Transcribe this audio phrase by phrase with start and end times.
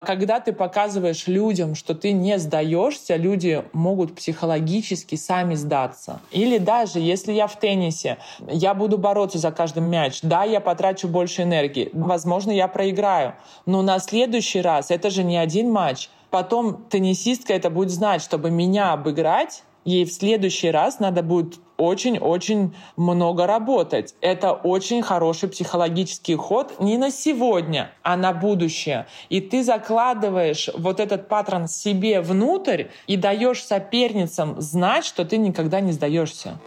[0.00, 6.20] Когда ты показываешь людям, что ты не сдаешься, люди могут психологически сами сдаться.
[6.30, 10.20] Или даже если я в теннисе, я буду бороться за каждый мяч.
[10.20, 11.88] Да, я потрачу больше энергии.
[11.94, 13.36] Возможно, я проиграю.
[13.64, 16.10] Но на следующий раз это же не один матч.
[16.28, 22.74] Потом теннисистка это будет знать, чтобы меня обыграть, ей в следующий раз надо будет очень-очень
[22.96, 24.14] много работать.
[24.20, 29.06] Это очень хороший психологический ход не на сегодня, а на будущее.
[29.28, 35.80] И ты закладываешь вот этот паттерн себе внутрь и даешь соперницам знать, что ты никогда
[35.80, 36.58] не сдаешься.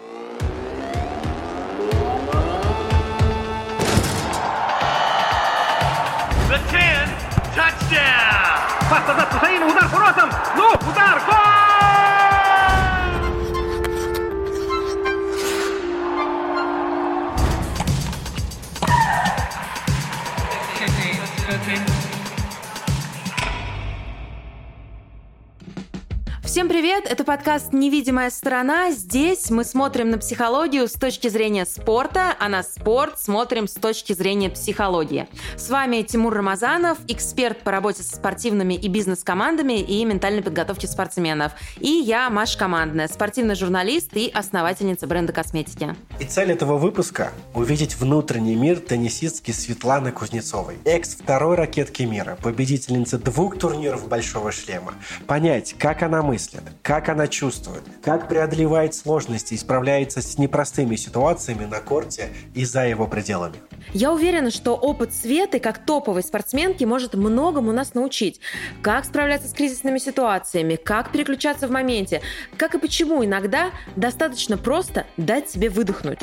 [9.69, 10.29] удар воротом!
[10.55, 11.21] Ну, удар!
[11.25, 11.48] Гол!
[26.49, 27.05] Всем привет!
[27.05, 28.89] Это подкаст «Невидимая сторона».
[28.89, 34.13] Здесь мы смотрим на психологию с точки зрения спорта, а на спорт смотрим с точки
[34.13, 35.27] зрения психологии.
[35.57, 41.51] С вами Тимур Рамазанов, эксперт по работе со спортивными и бизнес-командами и ментальной подготовке спортсменов.
[41.77, 45.95] И я, Маша Командная, спортивный журналист и основательница бренда косметики.
[46.19, 53.19] И цель этого выпуска– увидеть внутренний мир теннисистки Светланы Кузнецовой, экс второй ракетки мира, победительницы
[53.19, 54.95] двух турниров «Большого шлема».
[55.27, 60.95] Понять, как она мыслит, мыслит, как она чувствует, как преодолевает сложности и справляется с непростыми
[60.95, 63.55] ситуациями на корте и за его пределами.
[63.93, 68.39] Я уверена, что опыт Светы как топовой спортсменки может многому нас научить.
[68.81, 72.21] Как справляться с кризисными ситуациями, как переключаться в моменте,
[72.55, 76.19] как и почему иногда достаточно просто дать себе выдохнуть.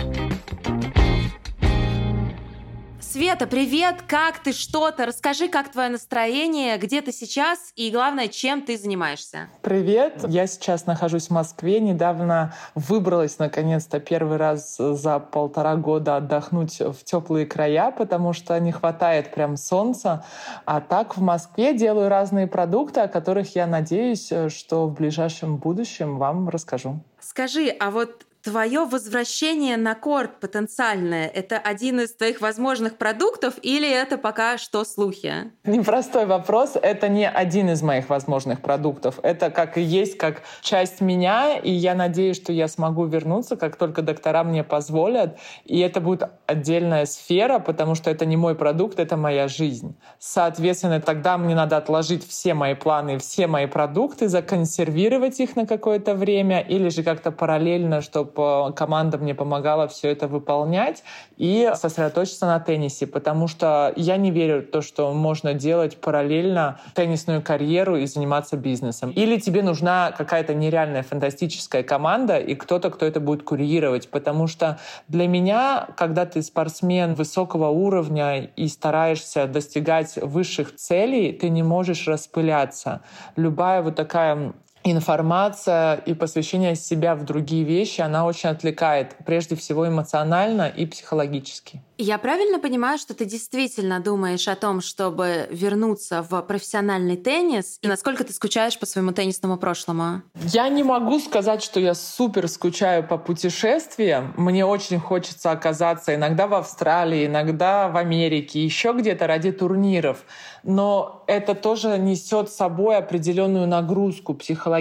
[3.17, 4.03] Света, привет!
[4.06, 4.53] Как ты?
[4.53, 5.06] Что-то?
[5.06, 9.48] Расскажи, как твое настроение, где ты сейчас и, главное, чем ты занимаешься?
[9.62, 10.22] Привет!
[10.28, 11.81] Я сейчас нахожусь в Москве.
[11.81, 18.71] Недавно выбралась, наконец-то, первый раз за полтора года отдохнуть в теплые края, потому что не
[18.71, 20.22] хватает прям солнца.
[20.66, 26.19] А так в Москве делаю разные продукты, о которых я надеюсь, что в ближайшем будущем
[26.19, 27.00] вам расскажу.
[27.19, 33.91] Скажи, а вот твое возвращение на корт потенциальное— это один из твоих возможных продуктов или
[33.91, 35.51] это пока что слухи?
[35.65, 36.77] Непростой вопрос.
[36.81, 39.19] Это не один из моих возможных продуктов.
[39.25, 43.75] Это как и есть, как часть меня, и я надеюсь, что я смогу вернуться, как
[43.75, 45.37] только доктора мне позволят.
[45.65, 49.97] И это будет отдельная сфера, потому что это не мой продукт, это моя жизнь.
[50.21, 56.15] Соответственно, тогда мне надо отложить все мои планы, все мои продукты, законсервировать их на какое-то
[56.15, 58.36] время или же как-то параллельно, чтобы
[58.77, 61.03] команда мне помогала все это выполнять
[61.37, 66.81] и сосредоточиться на теннисе, потому что я не верю в то, что можно делать параллельно
[66.95, 69.11] теннисную карьеру и заниматься бизнесом.
[69.11, 74.79] Или тебе нужна какая-то нереальная фантастическая команда и кто-то, кто это будет курировать, потому что
[75.09, 82.07] для меня, когда ты спортсмен высокого уровня и стараешься достигать высших целей, ты не можешь
[82.07, 83.03] распыляться.
[83.37, 84.53] Любая вот такая
[84.93, 91.83] информация и посвящение себя в другие вещи, она очень отвлекает, прежде всего эмоционально и психологически.
[91.99, 97.79] Я правильно понимаю, что ты действительно думаешь о том, чтобы вернуться в профессиональный теннис?
[97.81, 100.21] И насколько ты скучаешь по своему теннисному прошлому?
[100.35, 104.35] Я не могу сказать, что я супер скучаю по путешествиям.
[104.37, 110.25] Мне очень хочется оказаться иногда в Австралии, иногда в Америке, еще где-то ради турниров.
[110.65, 114.75] Но это тоже несет с собой определенную нагрузку психологическую,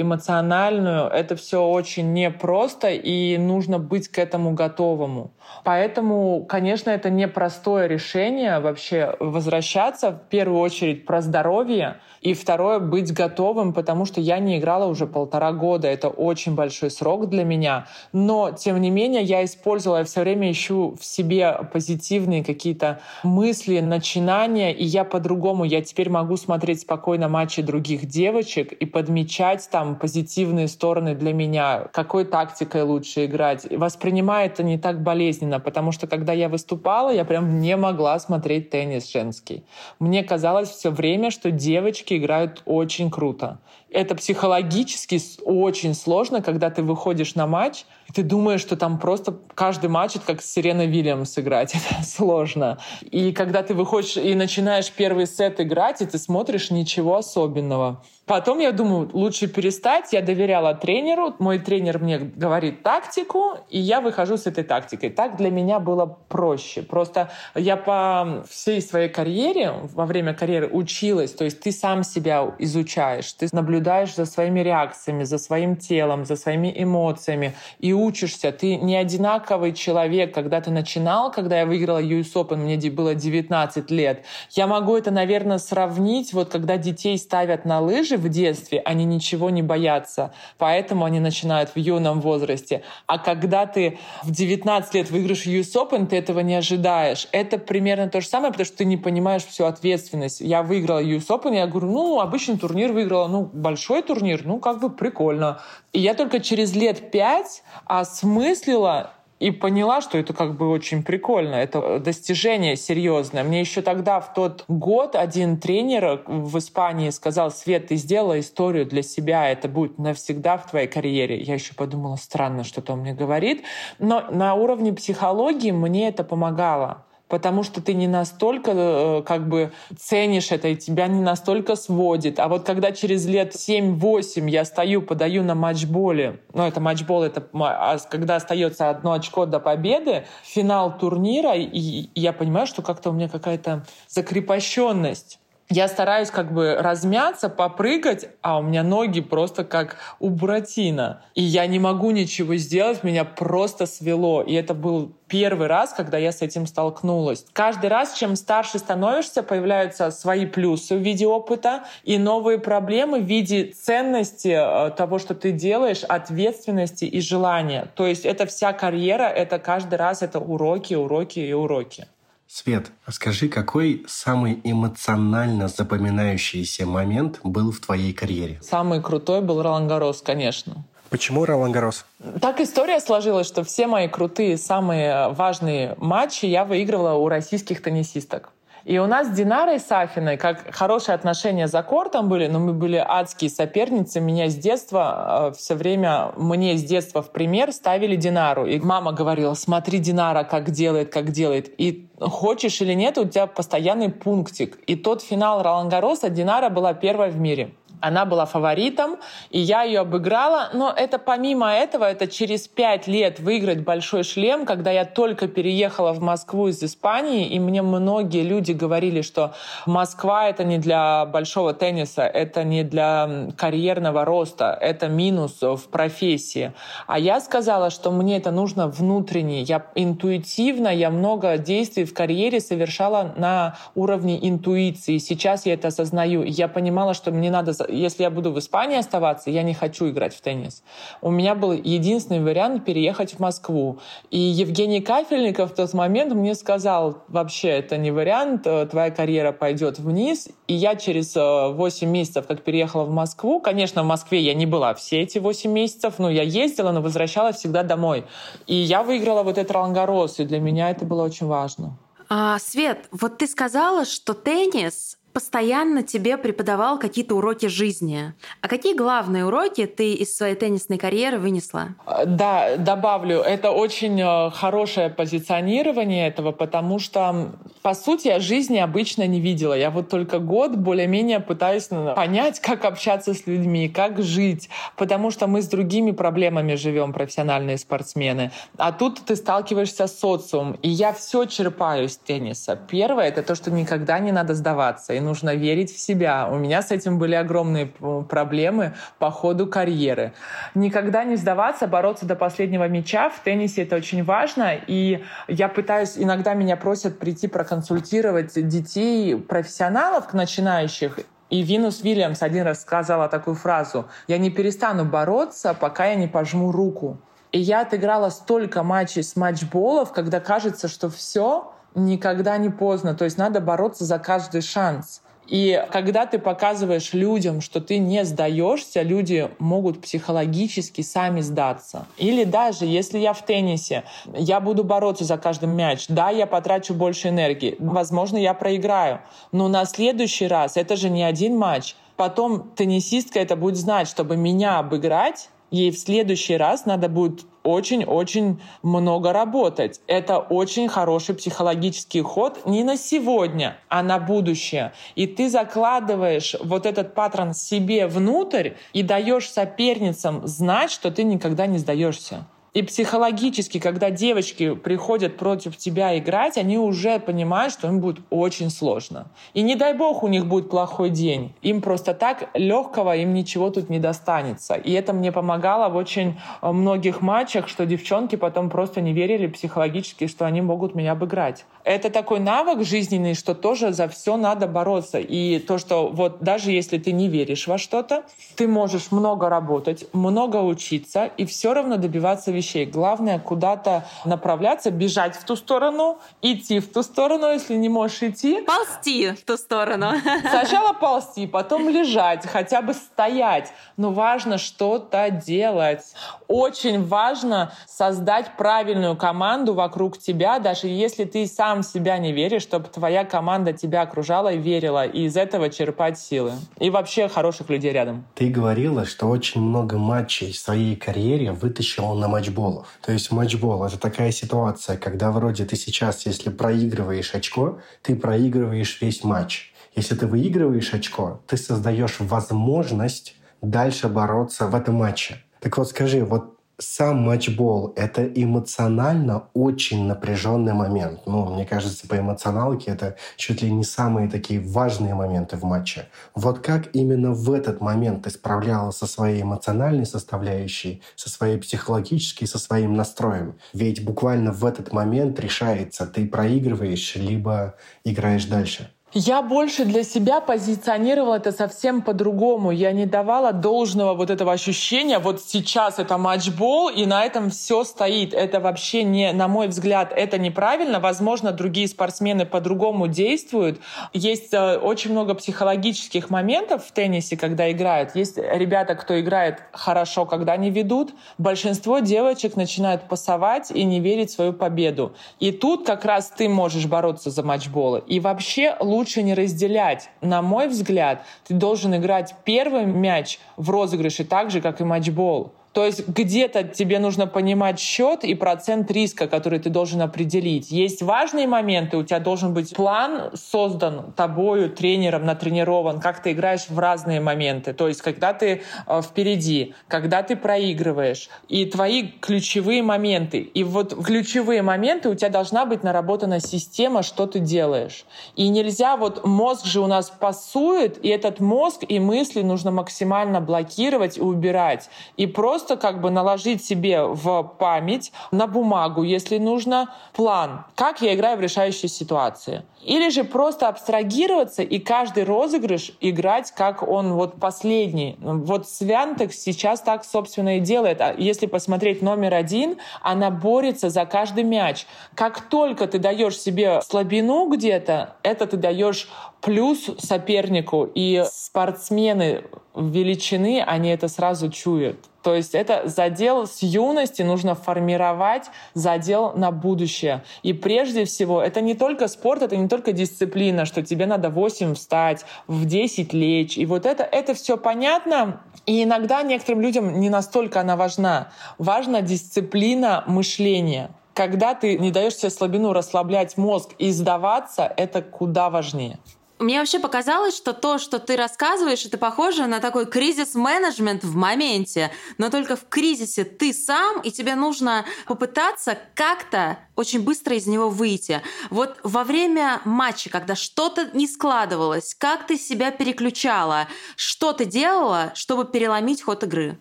[0.00, 1.08] эмоциональную.
[1.08, 5.32] Это все очень непросто, и нужно быть к этому готовому.
[5.64, 10.12] Поэтому, конечно, это непростое решение вообще возвращаться.
[10.12, 11.96] В первую очередь про здоровье.
[12.20, 15.88] И второе, быть готовым, потому что я не играла уже полтора года.
[15.88, 17.86] Это очень большой срок для меня.
[18.12, 23.80] Но, тем не менее, я использовала, я все время ищу в себе позитивные какие-то мысли,
[23.80, 24.74] начинания.
[24.74, 30.68] И я по-другому, я теперь могу смотреть спокойно матчи других девочек и подмечать там позитивные
[30.68, 31.88] стороны для меня.
[31.92, 33.66] Какой тактикой лучше играть.
[33.68, 38.70] Воспринимаю это не так болезненно потому что когда я выступала, я прям не могла смотреть
[38.70, 39.64] теннис женский.
[39.98, 43.58] Мне казалось все время, что девочки играют очень круто.
[43.90, 47.84] Это психологически очень сложно, когда ты выходишь на матч,
[48.14, 51.74] ты думаешь, что там просто каждый матч это как Сирена Вильямс играть.
[51.74, 52.78] Это сложно.
[53.02, 58.02] И когда ты выходишь и начинаешь первый сет играть, и ты смотришь ничего особенного.
[58.30, 60.12] Потом я думаю, лучше перестать.
[60.12, 61.34] Я доверяла тренеру.
[61.40, 65.10] Мой тренер мне говорит тактику, и я выхожу с этой тактикой.
[65.10, 66.82] Так для меня было проще.
[66.82, 71.32] Просто я по всей своей карьере, во время карьеры училась.
[71.32, 76.36] То есть ты сам себя изучаешь, ты наблюдаешь за своими реакциями, за своим телом, за
[76.36, 78.52] своими эмоциями и учишься.
[78.52, 80.34] Ты не одинаковый человек.
[80.34, 85.10] Когда ты начинал, когда я выиграла US Open, мне было 19 лет, я могу это,
[85.10, 91.04] наверное, сравнить, вот когда детей ставят на лыжи, в детстве, они ничего не боятся, поэтому
[91.04, 92.82] они начинают в юном возрасте.
[93.06, 97.28] А когда ты в 19 лет выиграешь US Open, ты этого не ожидаешь.
[97.32, 100.40] Это примерно то же самое, потому что ты не понимаешь всю ответственность.
[100.40, 104.80] Я выиграла US Open, я говорю, ну, обычный турнир выиграла, ну, большой турнир, ну, как
[104.80, 105.60] бы прикольно.
[105.92, 109.10] И я только через лет пять осмыслила
[109.40, 113.42] и поняла, что это как бы очень прикольно, это достижение серьезное.
[113.42, 118.86] Мне еще тогда, в тот год, один тренер в Испании сказал, Свет, ты сделала историю
[118.86, 121.40] для себя, это будет навсегда в твоей карьере.
[121.40, 123.64] Я еще подумала, странно, что-то он мне говорит.
[123.98, 129.72] Но на уровне психологии мне это помогало потому что ты не настолько э, как бы
[129.96, 132.38] ценишь это, и тебя не настолько сводит.
[132.38, 137.42] А вот когда через лет 7-8 я стою, подаю на матчболе, ну это матчбол, это
[137.54, 143.12] а когда остается одно очко до победы, финал турнира, и я понимаю, что как-то у
[143.12, 145.39] меня какая-то закрепощенность
[145.70, 151.22] я стараюсь как бы размяться, попрыгать, а у меня ноги просто как у Буратино.
[151.34, 154.42] И я не могу ничего сделать, меня просто свело.
[154.42, 157.46] И это был первый раз, когда я с этим столкнулась.
[157.52, 163.24] Каждый раз, чем старше становишься, появляются свои плюсы в виде опыта и новые проблемы в
[163.24, 167.86] виде ценности э, того, что ты делаешь, ответственности и желания.
[167.94, 172.08] То есть это вся карьера, это каждый раз это уроки, уроки и уроки.
[172.52, 178.58] Свет, а скажи, какой самый эмоционально запоминающийся момент был в твоей карьере?
[178.60, 180.84] Самый крутой был Ролан Гарос, конечно.
[181.10, 182.04] Почему Ролан Гарос?
[182.40, 188.50] Так история сложилась, что все мои крутые, самые важные матчи я выигрывала у российских теннисисток.
[188.84, 192.96] И у нас с Динарой Сафиной, как хорошие отношения за кортом были, но мы были
[192.96, 194.20] адские соперницы.
[194.20, 198.66] Меня с детства, э, все время, мне с детства в пример ставили Динару.
[198.66, 201.70] И мама говорила, смотри, Динара, как делает, как делает.
[201.78, 204.78] И хочешь или нет, у тебя постоянный пунктик.
[204.86, 207.74] И тот финал Ролан Гароса Динара была первой в мире.
[208.00, 209.18] Она была фаворитом,
[209.50, 210.70] и я ее обыграла.
[210.72, 216.12] Но это помимо этого, это через пять лет выиграть большой шлем, когда я только переехала
[216.12, 219.54] в Москву из Испании, и мне многие люди говорили, что
[219.86, 226.72] Москва— это не для большого тенниса, это не для карьерного роста, это минус в профессии.
[227.06, 229.62] А я сказала, что мне это нужно внутренне.
[229.62, 235.18] Я интуитивно, я много действий в карьере совершала на уровне интуиции.
[235.18, 236.42] Сейчас я это осознаю.
[236.42, 240.34] Я понимала, что мне надо если я буду в Испании оставаться, я не хочу играть
[240.34, 240.82] в теннис.
[241.20, 243.98] У меня был единственный вариант переехать в Москву.
[244.30, 249.52] И Евгений Кафельников в тот момент мне сказал, вообще это не вариант, э, твоя карьера
[249.52, 250.48] пойдет вниз.
[250.66, 254.66] И я через 8 э, месяцев, как переехала в Москву, конечно, в Москве я не
[254.66, 258.24] была все эти 8 месяцев, но я ездила, но возвращалась всегда домой.
[258.66, 261.96] И я выиграла вот этот Ролангарос, и для меня это было очень важно.
[262.32, 268.34] А, Свет, вот ты сказала, что теннис постоянно тебе преподавал какие-то уроки жизни.
[268.60, 271.88] А какие главные уроки ты из своей теннисной карьеры вынесла?
[272.06, 278.78] А, да, добавлю, это очень э, хорошее позиционирование этого, потому что, по сути, я жизни
[278.78, 279.74] обычно не видела.
[279.74, 285.46] Я вот только год более-менее пытаюсь понять, как общаться с людьми, как жить, потому что
[285.46, 288.50] мы с другими проблемами живем, профессиональные спортсмены.
[288.76, 292.76] А тут ты сталкиваешься с социумом, и я все черпаю из тенниса.
[292.76, 296.48] Первое— это то, что никогда не надо сдаваться и нужно верить в себя.
[296.50, 300.32] У меня с этим были огромные проблемы по ходу карьеры.
[300.74, 303.30] Никогда не сдаваться, бороться до последнего мяча.
[303.30, 304.74] В теннисе это очень важно.
[304.86, 311.20] И я пытаюсь, иногда меня просят прийти проконсультировать детей, профессионалов, начинающих.
[311.50, 316.26] И Винус Вильямс один раз сказала такую фразу «Я не перестану бороться, пока я не
[316.26, 317.18] пожму руку».
[317.52, 323.14] И я отыграла столько матчей с матчболов, когда кажется, что все, никогда не поздно.
[323.14, 325.22] То есть надо бороться за каждый шанс.
[325.50, 332.06] И когда ты показываешь людям, что ты не сдаешься, люди могут психологически сами сдаться.
[332.16, 336.94] Или даже если я в теннисе, я буду бороться за каждый мяч, да, я потрачу
[336.94, 341.96] больше энергии, возможно, я проиграю, но на следующий раз это же не один матч.
[342.16, 348.60] Потом теннисистка это будет знать, чтобы меня обыграть, ей в следующий раз надо будет очень-очень
[348.82, 350.00] много работать.
[350.06, 354.92] Это очень хороший психологический ход не на сегодня, а на будущее.
[355.14, 361.66] И ты закладываешь вот этот паттерн себе внутрь и даешь соперницам знать, что ты никогда
[361.66, 362.46] не сдаешься.
[362.72, 368.70] И психологически, когда девочки приходят против тебя играть, они уже понимают, что им будет очень
[368.70, 369.26] сложно.
[369.54, 371.52] И не дай бог у них будет плохой день.
[371.62, 374.74] Им просто так легкого им ничего тут не достанется.
[374.74, 379.48] И это мне помогало в очень э, многих матчах, что девчонки потом просто не верили
[379.48, 381.64] психологически, что они могут меня обыграть.
[381.82, 385.18] Это такой навык жизненный, что тоже за все надо бороться.
[385.18, 388.22] И то, что вот даже если ты не веришь во что-то,
[388.54, 392.84] ты можешь много работать, много учиться и все равно добиваться вещей.
[392.84, 398.60] Главное куда-то направляться, бежать в ту сторону, идти в ту сторону, если не можешь идти.
[398.66, 400.12] Ползти в ту сторону.
[400.48, 403.72] Сначала ползти, потом лежать, хотя бы стоять.
[403.96, 406.02] Но важно что-то делать.
[406.48, 412.62] Очень важно создать правильную команду вокруг тебя, даже если ты сам в себя не веришь,
[412.62, 416.52] чтобы твоя команда тебя окружала и верила, и из этого черпать силы.
[416.78, 418.24] И вообще хороших людей рядом.
[418.34, 422.88] Ты говорила, что очень много матчей в своей карьере вытащила на матч матчболов.
[423.02, 429.00] То есть матчбол— это такая ситуация, когда вроде ты сейчас, если проигрываешь очко, ты проигрываешь
[429.00, 429.72] весь матч.
[429.96, 435.42] Если ты выигрываешь очко, ты создаешь возможность дальше бороться в этом матче.
[435.60, 441.20] Так вот скажи, вот сам матчбол— это эмоционально очень напряженный момент.
[441.26, 446.08] Ну, мне кажется, по эмоционалке это чуть ли не самые такие важные моменты в матче.
[446.34, 452.48] Вот как именно в этот момент ты справлялась со своей эмоциональной составляющей, со своей психологической,
[452.48, 453.58] со своим настроем?
[453.74, 458.90] Ведь буквально в этот момент решается, ты проигрываешь, либо играешь дальше.
[459.12, 462.70] Я больше для себя позиционировала это совсем по-другому.
[462.70, 467.82] Я не давала должного вот этого ощущения, вот сейчас это матчбол, и на этом все
[467.82, 468.32] стоит.
[468.34, 471.00] Это вообще не, на мой взгляд, это неправильно.
[471.00, 473.80] Возможно, другие спортсмены по-другому действуют.
[474.12, 478.14] Есть э, очень много психологических моментов в теннисе, когда играют.
[478.14, 481.14] Есть ребята, кто играет хорошо, когда они ведут.
[481.36, 485.14] Большинство девочек начинают пасовать и не верить в свою победу.
[485.40, 488.04] И тут как раз ты можешь бороться за матчболы.
[488.06, 490.10] И вообще лучше лучше не разделять.
[490.20, 495.54] На мой взгляд, ты должен играть первый мяч в розыгрыше так же, как и матчбол.
[495.72, 500.72] То есть где-то тебе нужно понимать счет и процент риска, который ты должен определить.
[500.72, 506.68] Есть важные моменты, у тебя должен быть план создан тобою, тренером, натренирован, как ты играешь
[506.68, 507.72] в разные моменты.
[507.72, 513.38] То есть когда ты э, впереди, когда ты проигрываешь, и твои ключевые моменты.
[513.38, 518.04] И вот в ключевые моменты у тебя должна быть наработана система, что ты делаешь.
[518.34, 523.40] И нельзя, вот мозг же у нас пасует, и этот мозг и мысли нужно максимально
[523.40, 524.90] блокировать и убирать.
[525.16, 531.02] И просто просто как бы наложить себе в память, на бумагу, если нужно, план, как
[531.02, 532.62] я играю в решающей ситуации.
[532.82, 538.16] Или же просто абстрагироваться и каждый розыгрыш играть, как он вот последний.
[538.20, 541.00] Вот Свянтекс сейчас так, собственно, и делает.
[541.00, 544.86] А если посмотреть номер один, она борется за каждый мяч.
[545.14, 549.08] Как только ты даешь себе слабину где-то, это ты даешь
[549.42, 550.88] плюс сопернику.
[550.94, 552.44] И спортсмены
[552.74, 554.96] величины, они это сразу чуют.
[555.22, 560.24] То есть это задел с юности нужно формировать задел на будущее.
[560.42, 564.34] И прежде всего, это не только спорт, это не только дисциплина, что тебе надо в
[564.34, 566.56] 8 встать, в 10 лечь.
[566.56, 568.40] И вот это, это все понятно.
[568.64, 571.32] И иногда некоторым людям не настолько она важна.
[571.58, 573.90] Важна дисциплина мышления.
[574.14, 578.98] Когда ты не даешь себе слабину расслаблять мозг и сдаваться, это куда важнее.
[579.40, 584.90] Мне вообще показалось, что то, что ты рассказываешь, это похоже на такой кризис-менеджмент в моменте.
[585.16, 590.68] Но только в кризисе ты сам, и тебе нужно попытаться как-то очень быстро из него
[590.68, 591.22] выйти.
[591.48, 596.68] Вот во время матча, когда что-то не складывалось, как ты себя переключала?
[596.96, 599.56] Что ты делала, чтобы переломить ход игры?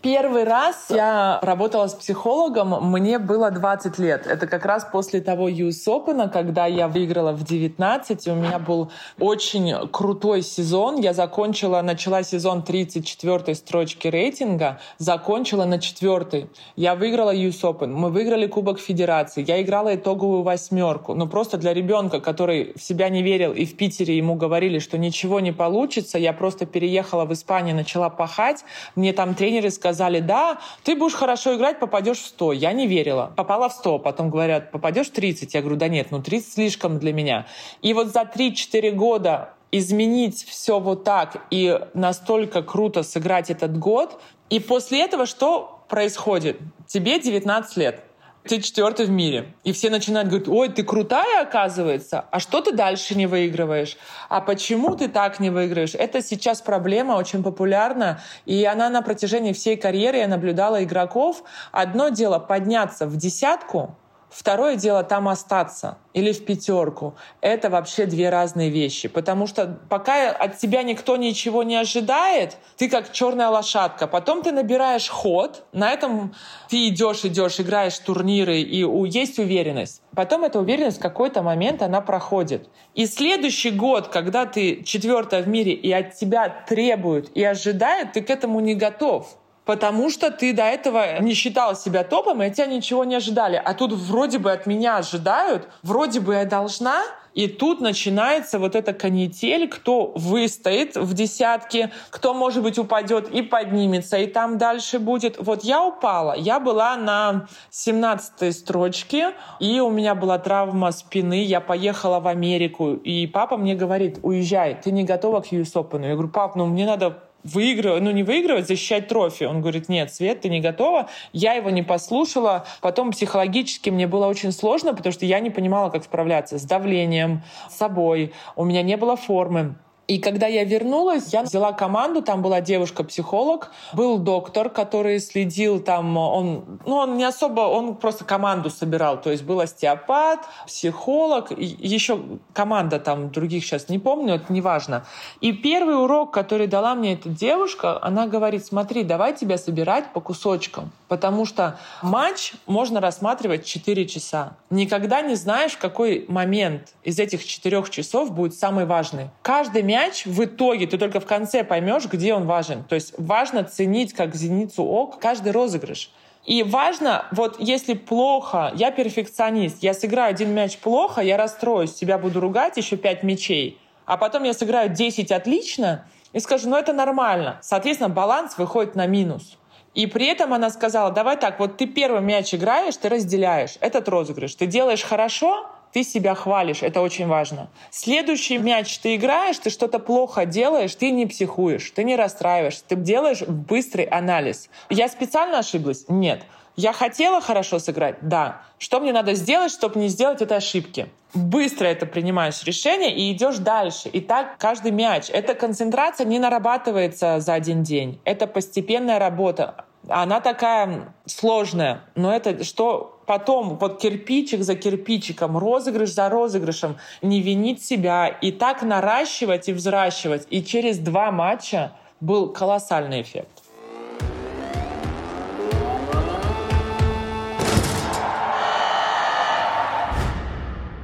[0.00, 4.26] Первый раз я работала с психологом, мне было 20 лет.
[4.26, 8.58] Это как раз после того US Open, когда я выиграла в 19, и у меня
[8.58, 11.00] был очень очень крутой сезон.
[11.00, 16.48] Я закончила, начала сезон 34 строчки рейтинга, закончила на четвертой.
[16.76, 21.14] Я выиграла US Open, мы выиграли Кубок Федерации, я играла итоговую восьмерку.
[21.14, 24.98] Ну просто для ребенка, который в себя не верил, и в Питере ему говорили, что
[24.98, 28.64] ничего не получится, я просто переехала в Испанию, начала пахать.
[28.94, 32.52] Мне там тренеры сказали, да, ты будешь хорошо играть, попадешь в 100.
[32.52, 33.32] Я не верила.
[33.36, 35.54] Попала в 100, потом говорят, попадешь в 30.
[35.54, 37.46] Я говорю, да нет, ну 30 слишком для меня.
[37.82, 44.20] И вот за 3-4 года изменить все вот так и настолько круто сыграть этот год.
[44.50, 46.58] И после этого что происходит?
[46.86, 48.04] Тебе 19 лет
[48.48, 49.54] ты четвертый в мире.
[49.62, 53.96] И все начинают говорить, ой, ты крутая, оказывается, а что ты дальше не выигрываешь?
[54.28, 55.94] А почему ты так не выигрываешь?
[55.94, 61.44] Это сейчас проблема очень популярна, и она на протяжении всей карьеры, я наблюдала игроков.
[61.72, 63.96] Одно дело подняться в десятку,
[64.30, 67.14] Второе дело там остаться или в пятерку.
[67.40, 69.08] Это вообще две разные вещи.
[69.08, 74.06] Потому что пока от тебя никто ничего не ожидает, ты как черная лошадка.
[74.06, 76.34] Потом ты набираешь ход, на этом
[76.68, 80.02] ты идешь, идешь, играешь турниры, и есть уверенность.
[80.14, 82.68] Потом эта уверенность в какой-то момент она проходит.
[82.94, 88.22] И следующий год, когда ты четвертая в мире, и от тебя требуют и ожидают, ты
[88.22, 92.54] к этому не готов потому что ты до этого не считал себя топом, и от
[92.54, 93.60] тебя ничего не ожидали.
[93.62, 97.02] А тут вроде бы от меня ожидают, вроде бы я должна,
[97.34, 103.42] и тут начинается вот эта канитель, кто выстоит в десятке, кто, может быть, упадет и
[103.42, 105.36] поднимется, и там дальше будет.
[105.38, 111.60] Вот я упала, я была на 17 строчке, и у меня была травма спины, я
[111.60, 116.06] поехала в Америку, и папа мне говорит, уезжай, ты не готова к US Open.
[116.06, 119.44] Я говорю, пап, ну мне надо выигрывать, ну не выигрывать, защищать трофи.
[119.44, 121.08] Он говорит, нет, Свет, ты не готова.
[121.32, 122.66] Я его не послушала.
[122.80, 127.42] Потом психологически мне было очень сложно, потому что я не понимала, как справляться с давлением,
[127.70, 128.32] с собой.
[128.56, 129.76] У меня не было формы.
[130.08, 136.16] И когда я вернулась, я взяла команду, там была девушка-психолог, был доктор, который следил там,
[136.16, 142.20] он, ну, он не особо, он просто команду собирал, то есть был остеопат, психолог, еще
[142.54, 145.04] команда там других сейчас не помню, это неважно.
[145.42, 150.20] И первый урок, который дала мне эта девушка, она говорит, смотри, давай тебя собирать по
[150.20, 154.56] кусочкам, потому что матч можно рассматривать 4 часа.
[154.70, 159.28] Никогда не знаешь, какой момент из этих 4 часов будет самый важный.
[159.42, 162.84] Каждый мяч мяч в итоге ты только в конце поймешь, где он важен.
[162.84, 166.10] То есть важно ценить как зеницу ок каждый розыгрыш.
[166.44, 172.16] И важно, вот если плохо, я перфекционист, я сыграю один мяч плохо, я расстроюсь, себя
[172.16, 173.78] буду ругать, еще пять мячей.
[174.06, 177.58] А потом я сыграю 10 отлично и скажу, ну это нормально.
[177.60, 179.58] Соответственно, баланс выходит на минус.
[179.94, 184.08] И при этом она сказала, давай так, вот ты первый мяч играешь, ты разделяешь этот
[184.08, 184.54] розыгрыш.
[184.54, 187.68] Ты делаешь хорошо, ты себя хвалишь, это очень важно.
[187.90, 192.96] Следующий мяч ты играешь, ты что-то плохо делаешь, ты не психуешь, ты не расстраиваешься, ты
[192.96, 194.68] делаешь быстрый анализ.
[194.90, 196.04] Я специально ошиблась?
[196.08, 196.42] Нет.
[196.76, 198.18] Я хотела хорошо сыграть?
[198.22, 198.62] Да.
[198.78, 201.08] Что мне надо сделать, чтобы не сделать этой ошибки?
[201.34, 204.08] Быстро это принимаешь решение и идешь дальше.
[204.08, 205.28] И так каждый мяч.
[205.28, 208.20] Эта концентрация не нарабатывается за один день.
[208.24, 209.86] Это постепенная работа.
[210.06, 217.40] Она такая сложная, но это что потом вот кирпичик за кирпичиком, розыгрыш за розыгрышем, не
[217.42, 220.46] винить себя и так наращивать и взращивать.
[220.50, 223.57] И через два матча был колоссальный эффект.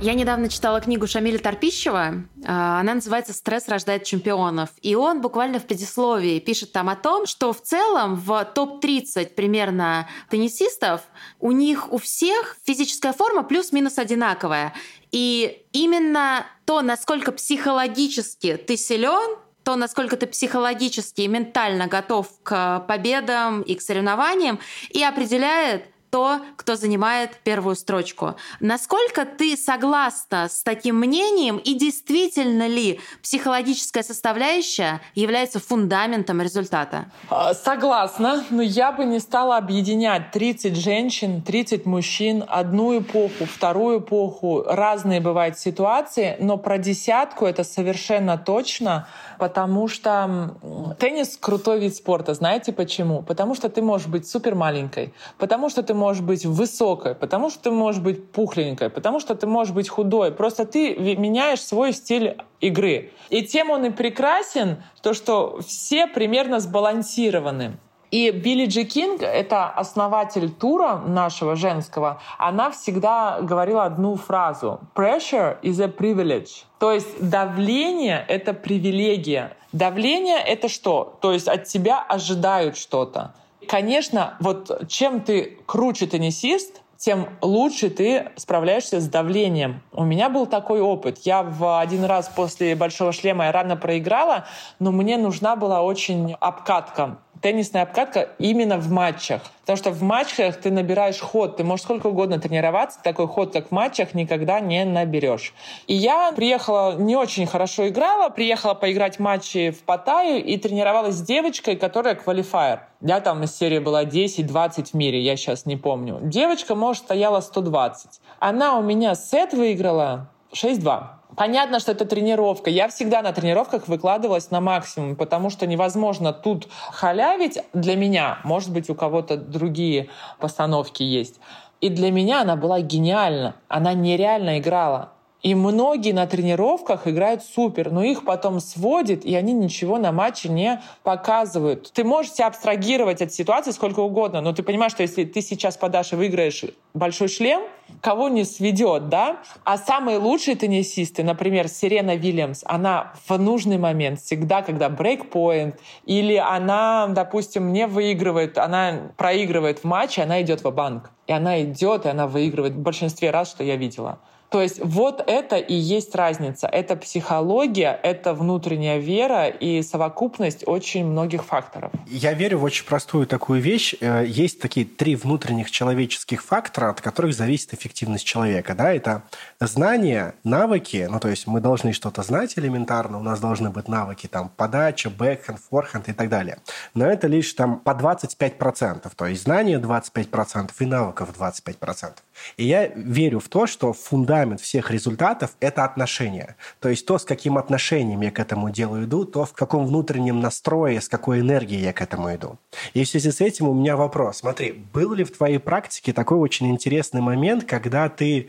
[0.05, 2.25] Я недавно читала книгу Шамиля Торпищева.
[2.45, 4.69] А, она называется «Стресс рождает чемпионов».
[4.83, 10.07] И он буквально в предисловии пишет там о том, что в целом в топ-30 примерно
[10.29, 11.01] теннисистов
[11.41, 14.75] у них у всех физическая форма плюс-минус одинаковая.
[15.11, 22.81] И именно то, насколько психологически ты силен, то, насколько ты психологически и ментально готов к
[22.81, 28.37] победам и к соревнованиям, и определяет, то, кто занимает первую строчку.
[28.61, 37.07] Насколько ты согласна с таким мнением и действительно ли психологическая составляющая является фундаментом результата?
[37.31, 43.99] А, согласна, но я бы не стала объединять 30 женщин, 30 мужчин, одну эпоху, вторую
[43.99, 44.63] эпоху.
[44.69, 49.09] Разные бывают ситуации, но про десятку это совершенно точно,
[49.41, 50.55] потому что
[51.01, 52.35] теннис— крутой вид спорта.
[52.35, 53.23] Знаете почему?
[53.23, 57.65] Потому что ты можешь быть супер маленькой, потому что ты можешь быть высокой, потому что
[57.65, 60.33] ты можешь быть пухленькой, потому что ты можешь быть худой.
[60.33, 63.11] Просто ты меняешь свой стиль игры.
[63.31, 67.79] И тем он и прекрасен, то, что все примерно сбалансированы.
[68.11, 74.79] И Билли Джи Кинг, это основатель тура нашего женского, она всегда говорила одну фразу.
[74.95, 76.65] Pressure is a privilege.
[76.79, 79.57] То есть давление— это привилегия.
[79.73, 81.19] Давление— это что?
[81.21, 83.35] То есть от тебя ожидают что-то.
[83.69, 89.83] Конечно, вот чем ты круче теннисист, тем лучше ты справляешься с давлением.
[89.93, 91.19] У меня был такой опыт.
[91.25, 94.47] Я в один раз после большого шлема я рано проиграла,
[94.79, 99.43] но мне нужна была очень обкатка теннисная обкатка именно в матчах.
[99.61, 101.59] Потому что в матчах ты набираешь ход.
[101.59, 105.53] Ты можешь сколько угодно тренироваться, такой ход, как в матчах, никогда не наберешь.
[105.87, 111.21] И я приехала, не очень хорошо играла, приехала поиграть матчи в Паттайю и тренировалась с
[111.21, 112.81] девочкой, которая квалифайер.
[113.03, 116.21] Я там из серии была 10-20 в мире, я сейчас не помню.
[116.23, 118.23] Девочка, может, стояла 120.
[118.39, 121.03] Она у меня сет выиграла 6-2.
[121.37, 122.71] Понятно, что это тренировка.
[122.71, 128.39] Я всегда на тренировках выкладывалась на максимум, потому что невозможно тут халявить для меня.
[128.45, 131.41] Может быть, у кого-то другие постановки есть.
[131.81, 133.57] И для меня она была гениальна.
[133.69, 135.14] Она нереально играла.
[135.45, 140.49] И многие на тренировках играют супер, но их потом сводит, и они ничего на матче
[140.49, 141.93] не показывают.
[141.93, 145.77] Ты можешь себя абстрагировать от ситуации сколько угодно, но ты понимаешь, что если ты сейчас
[145.77, 147.61] подашь и выиграешь большой шлем,
[148.01, 149.37] кого не сведет, да?
[149.65, 156.37] А самые лучшие теннисисты, например, Сирена Вильямс, она в нужный момент, всегда, когда брейкпоинт, или
[156.37, 162.07] она, допустим, не выигрывает, она проигрывает в матче, она идет в банк И она идет,
[162.07, 164.21] и она выигрывает в большинстве раз, что я видела.
[164.51, 166.67] То есть вот это и есть разница.
[166.67, 171.91] Это психология, это внутренняя вера и совокупность очень многих факторов.
[172.07, 173.95] Я верю в очень простую такую вещь.
[174.01, 178.75] Э, есть такие три внутренних человеческих фактора, от которых зависит эффективность человека.
[178.75, 178.93] Да?
[178.93, 179.23] Это
[179.61, 184.27] знания, навыки, ну то есть мы должны что-то знать элементарно, у нас должны быть навыки
[184.27, 186.59] там подача, бэкхенд, форхенд и так далее.
[186.95, 192.13] Но это лишь там по 25%, то есть знания 25% и навыков 25%.
[192.57, 196.57] И я верю в то, что фундамент всех результатов– это отношения.
[196.81, 200.41] То есть то, с каким отношением я к этому делу иду, то, в каком внутреннем
[200.41, 202.59] настрое, с какой энергией я к этому иду.
[202.93, 204.39] И в связи с этим у меня вопрос.
[204.39, 208.49] Смотри, был ли в твоей практике такой очень интересный момент, когда ты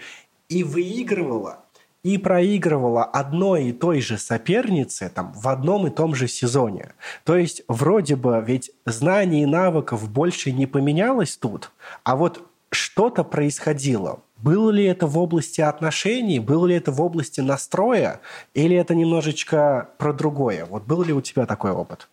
[0.49, 1.65] и выигрывала,
[2.03, 6.93] и проигрывала одной и той же сопернице там, в одном и том же сезоне.
[7.23, 11.71] То есть вроде бы ведь знаний и навыков больше не поменялось тут,
[12.03, 14.21] а вот что-то происходило.
[14.37, 18.21] Было ли это в области отношений, было ли это в области настроя,
[18.53, 20.65] или это немножечко про другое?
[20.65, 22.07] Вот был ли у тебя такой опыт?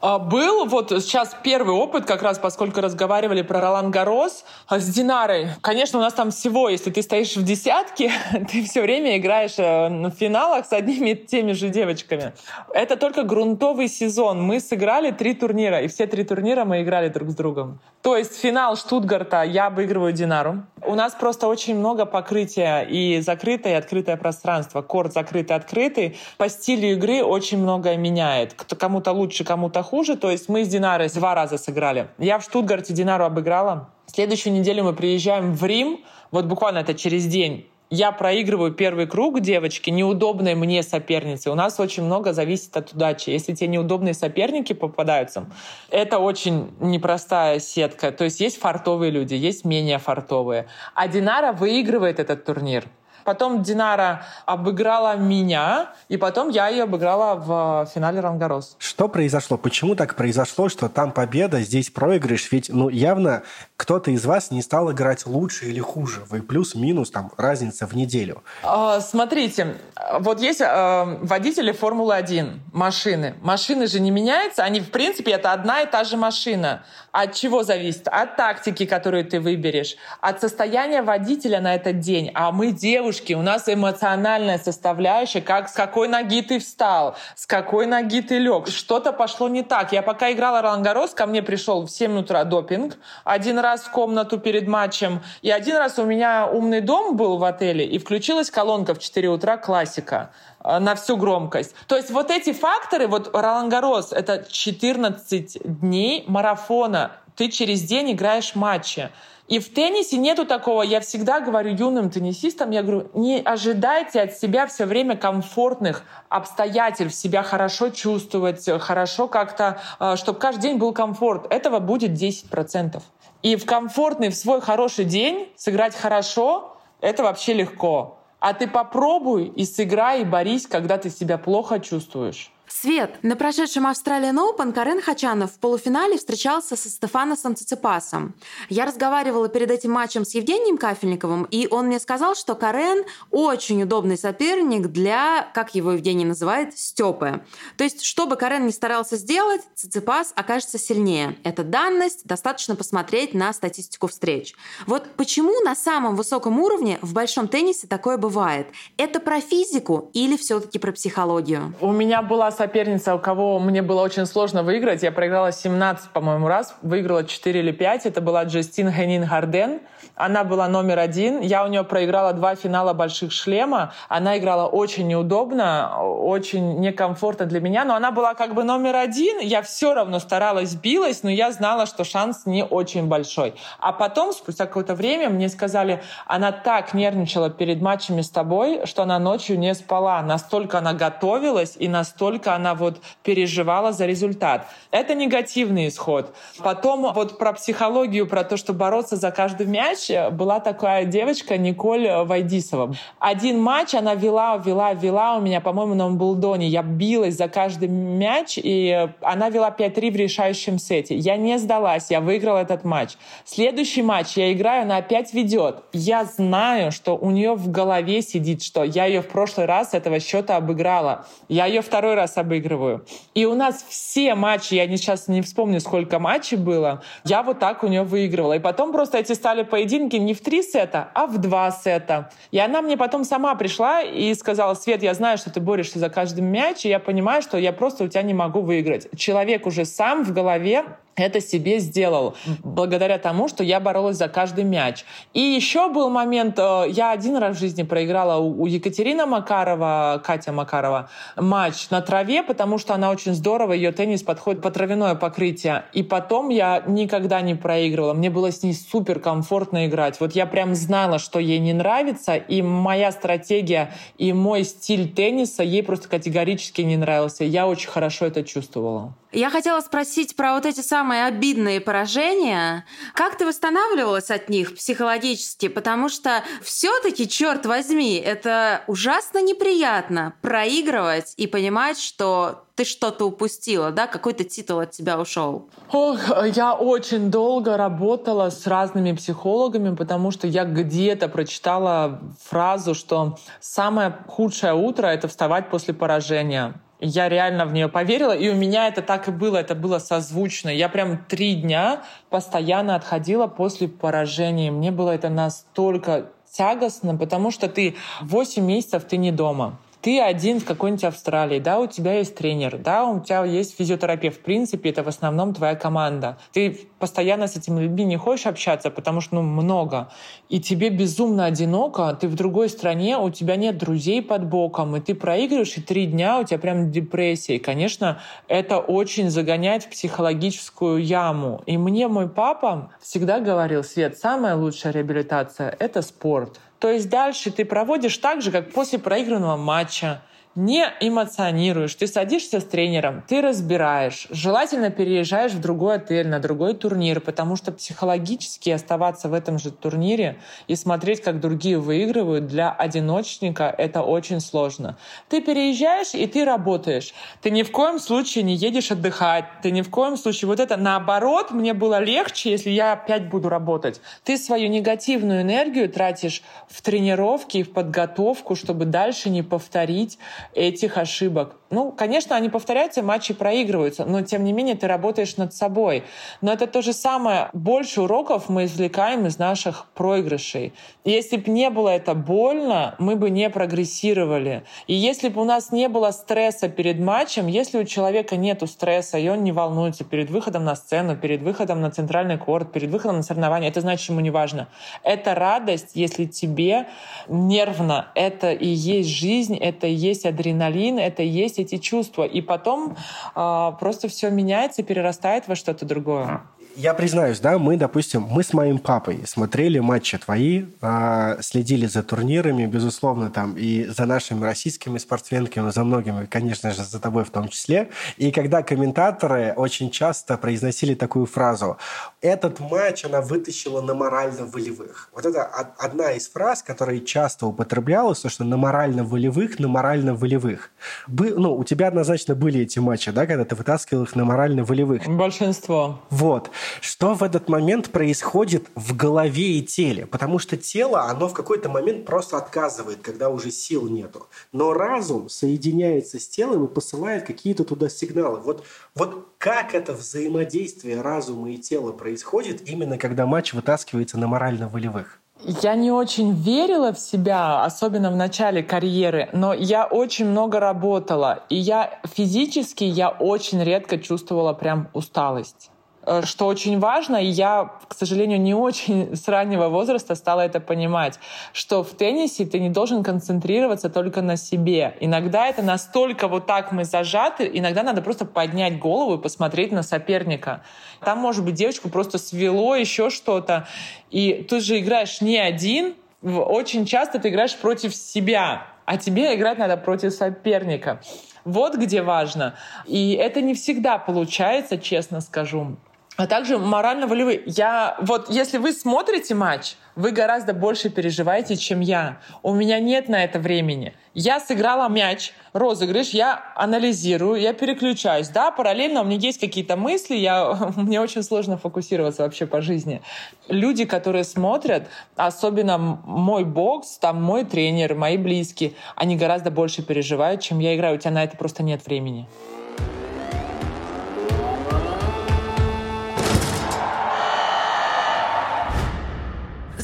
[0.00, 4.86] А, был вот сейчас первый опыт, как раз поскольку разговаривали про Ролан Гарос а, с
[4.88, 5.48] Динарой.
[5.60, 8.12] Конечно, у нас там всего, если ты стоишь в десятке,
[8.50, 12.32] ты все время играешь э, в финалах с одними и теми же девочками.
[12.72, 14.42] Это только грунтовый сезон.
[14.42, 17.80] Мы сыграли три турнира, и все три турнира мы играли друг с другом.
[18.02, 20.62] То есть финал Штутгарта я обыгрываю Динару.
[20.82, 24.82] У нас просто очень много покрытия и закрытое, и открытое пространство.
[24.82, 26.16] Корт закрытый, открытый.
[26.36, 28.54] По стилю игры очень многое меняет.
[28.54, 30.16] Кому-то лучше, кому кому-то хуже.
[30.16, 32.08] То есть мы с Динарой два раза сыграли.
[32.18, 33.88] Я в Штутгарте Динару обыграла.
[34.06, 35.98] Следующую неделю мы приезжаем в Рим.
[36.30, 41.50] Вот буквально это через день я проигрываю первый круг девочки, неудобной мне соперницы.
[41.50, 43.30] У нас очень много зависит от удачи.
[43.30, 45.46] Если тебе неудобные соперники попадаются,
[45.90, 48.10] это очень непростая сетка.
[48.10, 50.66] То есть есть фартовые люди, есть менее фартовые.
[50.94, 52.84] А Динара выигрывает этот турнир.
[53.26, 58.76] Потом Динара обыграла меня, и потом я ее обыграла в финале Рангарос.
[58.78, 59.58] Что произошло?
[59.58, 62.52] Почему так произошло, что там победа, здесь проигрыш?
[62.52, 63.42] Ведь, ну, явно
[63.76, 66.22] кто-то из вас не стал играть лучше или хуже.
[66.30, 68.44] Вы плюс-минус, там, разница в неделю.
[68.62, 69.74] А, смотрите,
[70.20, 73.34] вот есть э, водители Формулы-1, машины.
[73.42, 76.84] Машины же не меняются, они, в принципе, это одна и та же машина.
[77.10, 78.06] От чего зависит?
[78.08, 82.30] От тактики, которую ты выберешь, от состояния водителя на этот день.
[82.34, 87.86] А мы девушки, у нас эмоциональная составляющая, как с какой ноги ты встал, с какой
[87.86, 88.68] ноги ты лег.
[88.68, 89.92] Что-то пошло не так.
[89.92, 93.90] Я пока играла Ролан Гарос, ко мне пришел в 7 утра допинг, один раз в
[93.90, 98.50] комнату перед матчем, и один раз у меня умный дом был в отеле, и включилась
[98.50, 100.30] колонка в 4 утра классика
[100.62, 101.74] э, на всю громкость.
[101.86, 108.12] То есть вот эти факторы, вот Ролан Гарос, это 14 дней марафона, ты через день
[108.12, 109.10] играешь матчи.
[109.48, 114.36] И в теннисе нету такого, я всегда говорю юным теннисистам, я говорю, не ожидайте от
[114.36, 120.92] себя все время комфортных обстоятельств, себя хорошо чувствовать, хорошо как-то, э, чтобы каждый день был
[120.92, 121.46] комфорт.
[121.52, 123.02] Этого будет 10%.
[123.42, 128.18] И в комфортный, в свой хороший день сыграть хорошо, это вообще легко.
[128.40, 132.50] А ты попробуй и сыграй, и борись, когда ты себя плохо чувствуешь.
[132.68, 138.34] Свет, на прошедшем Australian Open Карен Хачанов в полуфинале встречался со Стефаносом Циципасом.
[138.68, 143.82] Я разговаривала перед этим матчем с Евгением Кафельниковым, и он мне сказал, что Карен очень
[143.84, 147.44] удобный соперник для, как его Евгений называет, Степы.
[147.76, 151.38] То есть, что бы Карен не старался сделать, Циципас окажется сильнее.
[151.44, 154.54] Это данность, достаточно посмотреть на статистику встреч.
[154.86, 158.66] Вот почему на самом высоком уровне в большом теннисе такое бывает?
[158.96, 161.72] Это про физику или все-таки про психологию?
[161.80, 165.02] У меня была соперница, у кого мне было очень сложно выиграть.
[165.02, 168.06] Я проиграла 17, по-моему, раз, выиграла 4 или 5.
[168.06, 169.80] Это была Джастин Хенин Гарден.
[170.14, 171.40] Она была номер один.
[171.40, 173.92] Я у нее проиграла два финала больших шлема.
[174.08, 179.38] Она играла очень неудобно, очень некомфортно для меня, но она была как бы номер один.
[179.40, 183.54] Я все равно старалась, билась, но я знала, что шанс не очень большой.
[183.78, 189.02] А потом, спустя какое-то время, мне сказали, она так нервничала перед матчами с тобой, что
[189.02, 190.22] она ночью не спала.
[190.22, 194.66] Настолько она готовилась и настолько она вот переживала за результат.
[194.90, 196.34] Это негативный исход.
[196.58, 202.08] Потом вот про психологию, про то, что бороться за каждый мяч, была такая девочка Николь
[202.08, 202.94] Вайдисова.
[203.18, 206.68] Один матч она вела, вела, вела у меня, по-моему, на Умблдоне.
[206.68, 211.16] Я билась за каждый мяч, и она вела 5-3 в решающем сете.
[211.16, 213.16] Я не сдалась, я выиграла этот матч.
[213.44, 215.82] Следующий матч я играю, она опять ведет.
[215.92, 220.20] Я знаю, что у нее в голове сидит, что я ее в прошлый раз этого
[220.20, 221.26] счета обыграла.
[221.48, 223.04] Я ее второй раз обыгрываю.
[223.34, 227.82] И у нас все матчи, я сейчас не вспомню, сколько матчей было, я вот так
[227.84, 228.54] у нее выигрывала.
[228.54, 232.30] И потом просто эти стали поединки не в три сета, а в два сета.
[232.50, 236.08] И она мне потом сама пришла и сказала, Свет, я знаю, что ты борешься за
[236.08, 239.08] каждый мяч, и я понимаю, что я просто у тебя не могу выиграть.
[239.16, 240.84] Человек уже сам в голове
[241.16, 245.04] это себе сделал благодаря тому, что я боролась за каждый мяч.
[245.32, 250.52] И еще был момент, э, я один раз в жизни проиграла у Екатерины Макарова, Катя
[250.52, 255.84] Макарова, матч на траве, потому что она очень здорово, ее теннис подходит по травяное покрытие.
[255.92, 258.12] И потом я никогда не проигрывала.
[258.12, 260.20] Мне было с ней супер комфортно играть.
[260.20, 265.62] Вот я прям знала, что ей не нравится, и моя стратегия и мой стиль тенниса
[265.62, 267.44] ей просто категорически не нравился.
[267.44, 269.14] Я очень хорошо это чувствовала.
[269.36, 272.86] Я хотела спросить про вот эти самые обидные поражения.
[273.12, 275.68] Как ты восстанавливалась от них психологически?
[275.68, 283.90] Потому что все-таки, черт возьми, это ужасно неприятно проигрывать и понимать, что ты что-то упустила,
[283.90, 285.68] да, какой-то титул от тебя ушел?
[285.92, 286.18] Ох,
[286.54, 294.16] я очень долго работала с разными психологами, потому что я где-то прочитала фразу, что самое
[294.28, 299.02] худшее утро— это вставать после поражения я реально в нее поверила, и у меня это
[299.02, 300.70] так и было, это было созвучно.
[300.70, 304.70] Я прям три дня постоянно отходила после поражения.
[304.70, 310.60] Мне было это настолько тягостно, потому что ты 8 месяцев ты не дома ты один
[310.60, 314.38] в какой-нибудь Австралии, да, у тебя есть тренер, да, у тебя есть физиотерапевт.
[314.38, 316.38] В принципе, это в основном твоя команда.
[316.52, 320.08] Ты постоянно с этими людьми не хочешь общаться, потому что, ну, много.
[320.48, 325.00] И тебе безумно одиноко, ты в другой стране, у тебя нет друзей под боком, и
[325.00, 327.56] ты проигрываешь, и три дня у тебя прям депрессия.
[327.56, 331.64] И, конечно, это очень загоняет в психологическую яму.
[331.66, 336.60] И мне мой папа всегда говорил, Свет, самая лучшая реабилитация— это спорт.
[336.78, 340.22] То есть дальше ты проводишь так же, как после проигранного матча
[340.56, 344.26] не эмоционируешь, ты садишься с тренером, ты разбираешь.
[344.30, 349.70] Желательно переезжаешь в другой отель, на другой турнир, потому что психологически оставаться в этом же
[349.70, 354.96] турнире и смотреть, как другие выигрывают, для одиночника это очень сложно.
[355.28, 357.12] Ты переезжаешь и ты работаешь.
[357.42, 360.48] Ты ни в коем случае не едешь отдыхать, ты ни в коем случае...
[360.48, 364.00] Вот это наоборот, мне было легче, если я опять буду работать.
[364.24, 370.18] Ты свою негативную энергию тратишь в тренировки и в подготовку, чтобы дальше не повторить
[370.54, 371.56] этих ошибок.
[371.68, 376.04] Ну, конечно, они повторяются, матчи проигрываются, но тем не менее ты работаешь над собой.
[376.40, 377.48] Но это то же самое.
[377.52, 380.74] Больше уроков мы извлекаем из наших проигрышей.
[381.04, 384.62] Если бы не было это больно, мы бы не прогрессировали.
[384.86, 389.18] И если бы у нас не было стресса перед матчем, если у человека нет стресса,
[389.18, 393.16] и он не волнуется перед выходом на сцену, перед выходом на центральный корт, перед выходом
[393.16, 394.68] на соревнования, это значит, ему не важно.
[395.02, 396.86] Это радость, если тебе
[397.28, 398.06] нервно.
[398.14, 402.24] Это и есть жизнь, это и есть адреналин, это и есть эти чувства.
[402.24, 402.96] И потом
[403.34, 406.42] э, просто все меняется, перерастает во что-то другое
[406.76, 412.02] я признаюсь, да, мы, допустим, мы с моим папой смотрели матчи твои, э, следили за
[412.02, 417.30] турнирами, безусловно, там и за нашими российскими спортсменками, за многими, конечно же, за тобой в
[417.30, 417.90] том числе.
[418.18, 421.78] И когда комментаторы очень часто произносили такую фразу
[422.20, 425.08] «этот матч она вытащила на морально-волевых».
[425.14, 425.44] Вот это
[425.78, 430.70] одна из фраз, которая часто употреблялась, то, что на морально-волевых, на морально-волевых.
[431.06, 435.06] Бы, ну, у тебя однозначно были эти матчи, да, когда ты вытаскивал их на морально-волевых.
[435.08, 436.00] Большинство.
[436.10, 436.50] Вот
[436.80, 440.06] что в этот момент происходит в голове и теле.
[440.06, 444.26] Потому что тело, оно в какой-то момент просто отказывает, когда уже сил нету.
[444.52, 448.40] Но разум соединяется с телом и посылает какие-то туда сигналы.
[448.40, 455.20] Вот, вот как это взаимодействие разума и тела происходит именно когда матч вытаскивается на морально-волевых?
[455.42, 461.44] Я не очень верила в себя, особенно в начале карьеры, но я очень много работала,
[461.50, 465.70] и я физически я очень редко чувствовала прям усталость.
[466.06, 470.60] Э, что очень важно, и я, к сожалению, не очень с раннего возраста стала это
[470.60, 471.18] понимать,
[471.52, 474.96] что в теннисе ты не должен концентрироваться только на себе.
[475.00, 479.82] Иногда это настолько вот так мы зажаты, иногда надо просто поднять голову и посмотреть на
[479.82, 480.62] соперника.
[481.00, 483.66] Там, может быть, девочку просто свело, еще что-то.
[484.10, 489.58] И ты же играешь не один, очень часто ты играешь против себя, а тебе играть
[489.58, 491.00] надо против соперника.
[491.44, 492.54] Вот где важно.
[492.86, 495.76] И это не всегда получается, честно скажу
[496.16, 497.42] а также морально-волевые.
[497.46, 502.18] Я вот, если вы смотрите матч, вы гораздо больше переживаете, чем я.
[502.42, 503.94] У меня нет на это времени.
[504.14, 508.28] Я сыграла мяч, розыгрыш, я анализирую, я переключаюсь.
[508.28, 513.02] Да, параллельно у меня есть какие-то мысли, я, мне очень сложно фокусироваться вообще по жизни.
[513.48, 520.40] Люди, которые смотрят, особенно мой бокс, там мой тренер, мои близкие, они гораздо больше переживают,
[520.40, 520.96] чем я играю.
[520.96, 522.26] У тебя на это просто нет времени.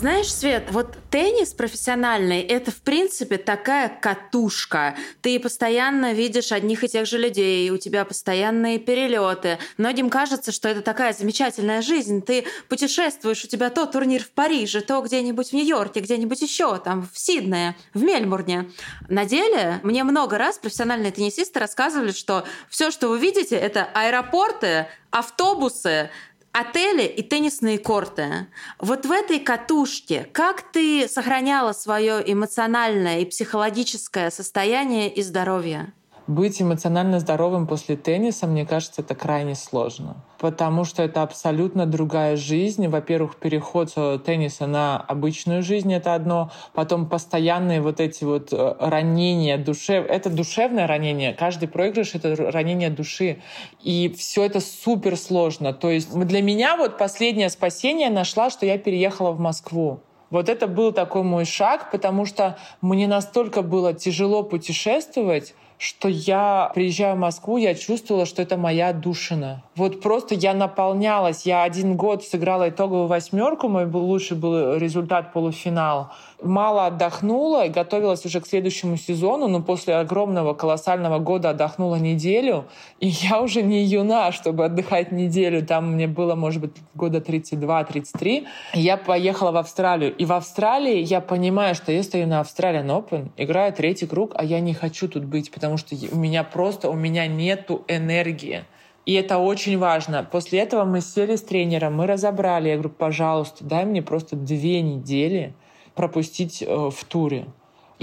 [0.02, 4.96] Знаешь, Свет, вот теннис профессиональный– это, в принципе, такая катушка.
[5.20, 9.60] Ты постоянно видишь одних и тех же людей, у тебя постоянные перелеты.
[9.76, 12.20] Многим кажется, что это такая замечательная жизнь.
[12.20, 17.08] Ты путешествуешь, у тебя то турнир в Париже, то где-нибудь в Нью-Йорке, где-нибудь еще, там,
[17.12, 18.72] в Сиднее, в Мельбурне.
[19.08, 24.88] На деле мне много раз профессиональные теннисисты рассказывали, что все, что вы видите, это аэропорты,
[25.12, 26.10] автобусы,
[26.52, 28.46] отели и теннисные корты.
[28.78, 35.92] Вот в этой катушке как ты сохраняла свое эмоциональное и психологическое состояние и здоровье?
[36.32, 40.16] Быть эмоционально здоровым после тенниса, мне кажется, это крайне сложно.
[40.38, 42.88] Потому что это абсолютно другая жизнь.
[42.88, 46.50] Во-первых, переход с тенниса на обычную жизнь— это одно.
[46.72, 50.06] Потом постоянные вот эти вот э, ранения душев.
[50.08, 51.34] Это душевное ранение.
[51.34, 53.42] Каждый проигрыш— это ранение души.
[53.82, 55.74] И все это супер сложно.
[55.74, 60.00] То есть для меня вот последнее спасение нашла, что я переехала в Москву.
[60.30, 66.70] Вот это был такой мой шаг, потому что мне настолько было тяжело путешествовать, что я
[66.76, 69.64] приезжаю в Москву, я чувствовала, что это моя душина.
[69.74, 71.44] Вот просто я наполнялась.
[71.44, 77.68] Я один год сыграла итоговую восьмерку, мой был, лучший был результат полуфинал мало отдохнула и
[77.70, 82.66] готовилась уже к следующему сезону, но после огромного колоссального года отдохнула неделю,
[83.00, 85.64] и я уже не юна, чтобы отдыхать неделю.
[85.64, 88.46] Там мне было, может быть, года 32-33.
[88.74, 90.14] Я поехала в Австралию.
[90.16, 94.44] И в Австралии я понимаю, что я стою на Australian Open, играю третий круг, а
[94.44, 98.64] я не хочу тут быть, потому что у меня просто, у меня нету энергии.
[99.04, 100.26] И это очень важно.
[100.30, 102.68] После этого мы сели с тренером, мы разобрали.
[102.68, 105.54] Я говорю, пожалуйста, дай мне просто две недели,
[105.94, 107.46] пропустить э, в туре.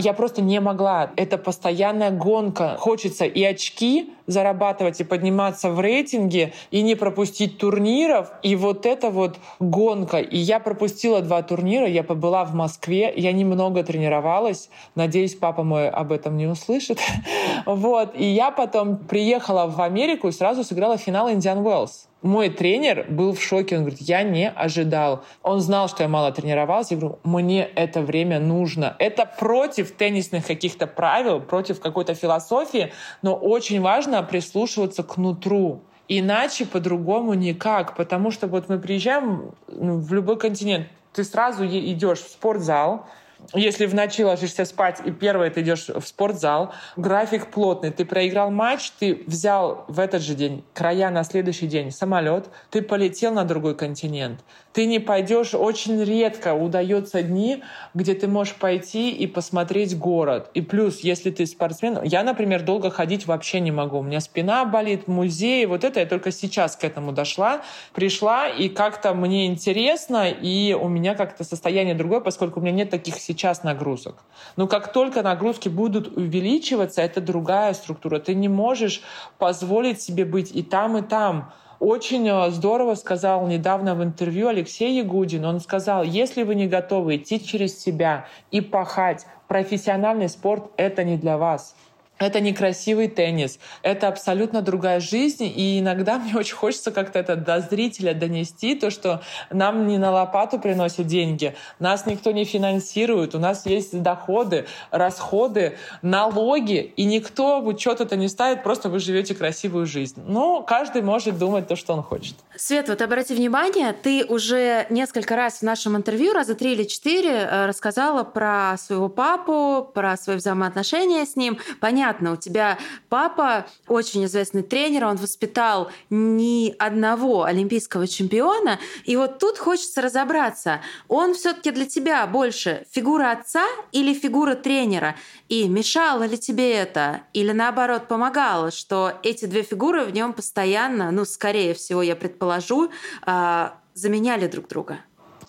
[0.01, 1.11] Я просто не могла.
[1.17, 2.77] Это постоянная гонка.
[2.79, 8.31] Хочется и очки зарабатывать, и подниматься в рейтинге, и не пропустить турниров.
[8.41, 10.19] И вот это вот гонка.
[10.19, 11.85] И я пропустила два турнира.
[11.85, 13.13] Я побыла в Москве.
[13.13, 14.69] Я немного тренировалась.
[14.95, 16.99] Надеюсь, папа мой об этом не услышит.
[17.65, 18.15] вот.
[18.15, 22.08] И я потом приехала в Америку и сразу сыграла финал Индиан Уэллс.
[22.21, 23.77] Мой тренер был в шоке.
[23.77, 25.23] Он говорит, я не ожидал.
[25.41, 26.91] Он знал, что я мало тренировалась.
[26.91, 28.95] Я говорю, мне это время нужно.
[28.99, 35.81] Это против теннисных каких-то правил, против какой-то философии, но очень важно прислушиваться к нутру.
[36.09, 37.95] Иначе по-другому никак.
[37.95, 43.05] Потому что вот мы приезжаем ну, в любой континент, ты сразу идешь в спортзал,
[43.53, 48.51] если в ночи ложишься спать, и первое ты идешь в спортзал, график плотный, ты проиграл
[48.51, 53.45] матч, ты взял в этот же день края на следующий день самолет, ты полетел на
[53.45, 54.41] другой континент.
[54.71, 57.63] Ты не пойдешь, очень редко удается дни,
[57.95, 60.51] где ты можешь пойти и посмотреть город.
[60.53, 63.97] И плюс, если ты спортсмен, я, например, долго ходить вообще не могу.
[63.97, 67.61] У меня спина болит, музей, вот это я только сейчас к этому дошла.
[67.93, 72.91] Пришла, и как-то мне интересно, и у меня как-то состояние другое, поскольку у меня нет
[72.91, 74.23] таких сейчас нагрузок.
[74.55, 78.19] Но как только нагрузки будут увеличиваться, это другая структура.
[78.19, 79.01] Ты не можешь
[79.39, 81.51] позволить себе быть и там, и там.
[81.79, 85.45] Очень э, здорово сказал недавно в интервью Алексей Ягудин.
[85.45, 91.15] Он сказал, если вы не готовы идти через себя и пахать, профессиональный спорт— это не
[91.15, 91.75] для вас.
[92.19, 97.61] Это некрасивый теннис, это абсолютно другая жизнь, и иногда мне очень хочется как-то это до
[97.61, 103.39] зрителя донести, то, что нам не на лопату приносят деньги, нас никто не финансирует, у
[103.39, 109.33] нас есть доходы, расходы, налоги, и никто в учет это не ставит, просто вы живете
[109.33, 110.21] красивую жизнь.
[110.27, 112.35] Но каждый может думать то, что он хочет.
[112.55, 117.31] Свет, вот обрати внимание, ты уже несколько раз в нашем интервью, раза три или четыре,
[117.31, 121.57] э, рассказала про своего папу, про свои взаимоотношения с ним.
[121.79, 122.77] Понятно, понятно, у тебя
[123.09, 130.81] папа очень известный тренер, он воспитал ни одного олимпийского чемпиона, и вот тут хочется разобраться,
[131.07, 135.15] он все-таки для тебя больше фигура отца или фигура тренера?
[135.49, 137.21] И мешало ли тебе это?
[137.33, 142.89] Или наоборот помогало, что эти две фигуры в нем постоянно, ну, скорее всего, я предположу,
[143.21, 144.99] а, заменяли друг друга?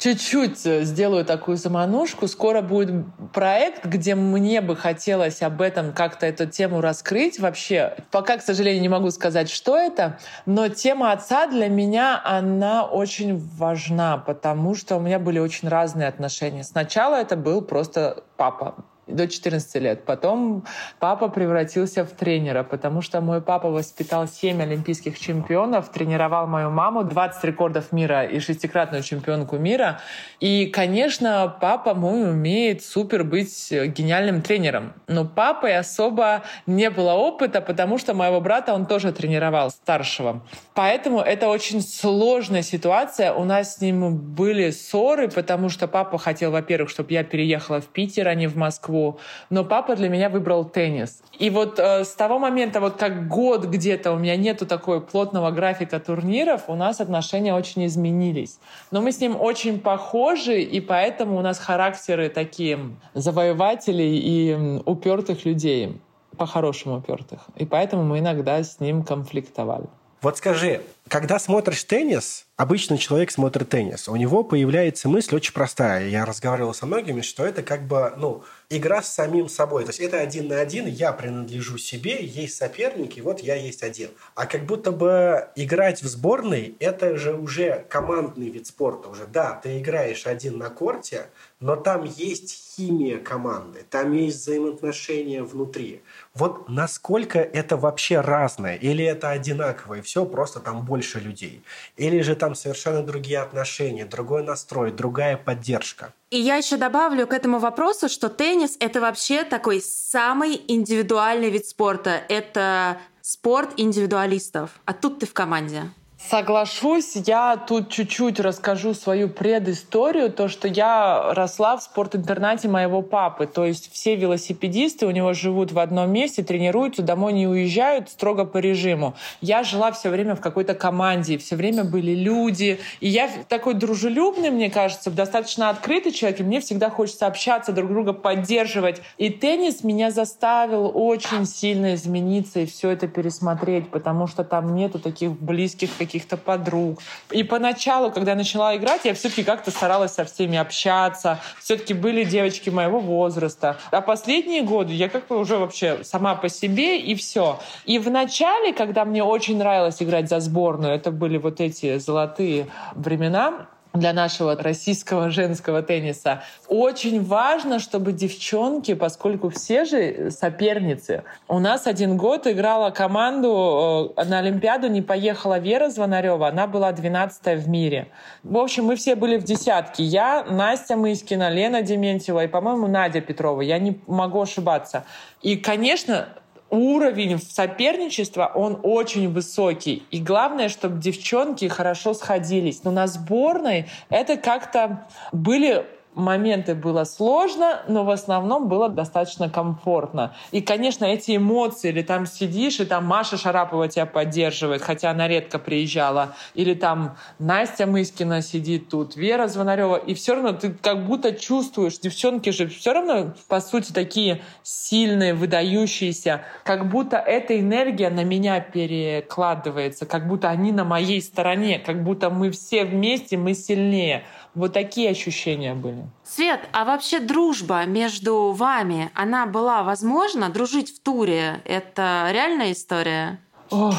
[0.00, 2.26] Чуть-чуть э, сделаю такую заманушку.
[2.26, 7.38] Скоро будет проект, где мне бы хотелось об этом как-то эту тему раскрыть.
[7.38, 12.84] Вообще, пока, к сожалению, не могу сказать, что это, но тема отца для меня, она
[12.84, 16.64] очень важна, потому что у меня были очень разные отношения.
[16.64, 18.76] Сначала это был просто папа
[19.10, 20.04] до 14 лет.
[20.04, 20.64] Потом
[20.98, 27.04] папа превратился в тренера, потому что мой папа воспитал 7 олимпийских чемпионов, тренировал мою маму,
[27.04, 30.00] 20 рекордов мира и шестикратную чемпионку мира.
[30.40, 34.92] И, конечно, папа мой умеет супер быть гениальным тренером.
[35.06, 40.42] Но папой особо не было опыта, потому что моего брата он тоже тренировал, старшего.
[40.74, 43.32] Поэтому это очень сложная ситуация.
[43.32, 47.86] У нас с ним были ссоры, потому что папа хотел, во-первых, чтобы я переехала в
[47.86, 49.18] Питер, а не в Москву Москву,
[49.50, 51.22] но папа для меня выбрал теннис.
[51.38, 55.50] И вот э, с того момента, вот как год где-то у меня нету такого плотного
[55.50, 58.58] графика турниров, у нас отношения очень изменились.
[58.90, 62.78] Но мы с ним очень похожи, и поэтому у нас характеры такие
[63.14, 66.00] завоевателей и упертых людей,
[66.36, 67.40] по-хорошему упертых.
[67.56, 69.86] И поэтому мы иногда с ним конфликтовали.
[70.22, 76.08] Вот скажи, когда смотришь теннис, обычный человек смотрит теннис, у него появляется мысль очень простая.
[76.08, 79.84] Я разговаривал со многими, что это как бы, ну, игра с самим собой.
[79.84, 84.10] То есть это один на один, я принадлежу себе, есть соперники, вот я есть один.
[84.36, 89.26] А как будто бы играть в сборной, это же уже командный вид спорта уже.
[89.26, 91.26] Да, ты играешь один на корте,
[91.58, 96.02] но там есть химия команды, там есть взаимоотношения внутри.
[96.40, 98.74] Вот насколько это вообще разное?
[98.74, 100.00] Или это одинаковое?
[100.00, 101.62] Все, просто там больше людей.
[101.98, 106.14] Или же там совершенно другие отношения, другой настрой, другая поддержка.
[106.30, 111.66] И я еще добавлю к этому вопросу, что теннис— это вообще такой самый индивидуальный вид
[111.66, 112.22] спорта.
[112.30, 114.70] Это спорт индивидуалистов.
[114.86, 115.90] А тут ты в команде.
[116.30, 123.48] Соглашусь, я тут чуть-чуть расскажу свою предысторию, то, что я росла в спортинтернате моего папы,
[123.48, 128.44] то есть все велосипедисты у него живут в одном месте, тренируются, домой не уезжают строго
[128.44, 129.16] по режиму.
[129.40, 134.50] Я жила все время в какой-то команде, все время были люди, и я такой дружелюбный,
[134.50, 139.02] мне кажется, достаточно открытый человек, и мне всегда хочется общаться, друг друга поддерживать.
[139.18, 145.00] И теннис меня заставил очень сильно измениться и все это пересмотреть, потому что там нету
[145.00, 145.90] таких близких
[146.20, 147.00] каких-то подруг.
[147.30, 151.38] И поначалу, когда я начала играть, я все-таки как-то старалась со всеми общаться.
[151.60, 153.76] Все-таки были девочки моего возраста.
[153.90, 157.58] А последние годы я как бы уже вообще сама по себе и все.
[157.86, 162.66] И в начале, когда мне очень нравилось играть за сборную, это были вот эти золотые
[162.94, 166.42] времена, для нашего российского женского тенниса.
[166.68, 174.24] Очень важно, чтобы девчонки, поскольку все же соперницы, у нас один год играла команду э,
[174.24, 178.08] на Олимпиаду, не поехала Вера Звонарева, она была 12 в мире.
[178.44, 180.04] В общем, мы все были в десятке.
[180.04, 183.60] Я, Настя Мыскина, Лена Дементьева и, по-моему, Надя Петрова.
[183.60, 185.04] Я не могу ошибаться.
[185.42, 186.28] И, конечно,
[186.70, 190.04] уровень соперничества, он очень высокий.
[190.10, 192.84] И главное, чтобы девчонки хорошо сходились.
[192.84, 195.84] Но на сборной это как-то были
[196.14, 200.34] моменты было сложно, но в основном было достаточно комфортно.
[200.50, 205.28] И, конечно, эти эмоции, или там сидишь, и там Маша Шарапова тебя поддерживает, хотя она
[205.28, 211.06] редко приезжала, или там Настя Мыскина сидит тут, Вера Звонарева, и все равно ты как
[211.06, 218.10] будто чувствуешь, девчонки же все равно, по сути, такие сильные, выдающиеся, как будто эта энергия
[218.10, 223.54] на меня перекладывается, как будто они на моей стороне, как будто мы все вместе, мы
[223.54, 224.24] сильнее.
[224.54, 226.08] Вот такие ощущения были.
[226.24, 230.50] Свет, а вообще дружба между вами, она была возможна?
[230.50, 233.40] Дружить в туре— это реальная история?
[233.70, 233.94] Ох,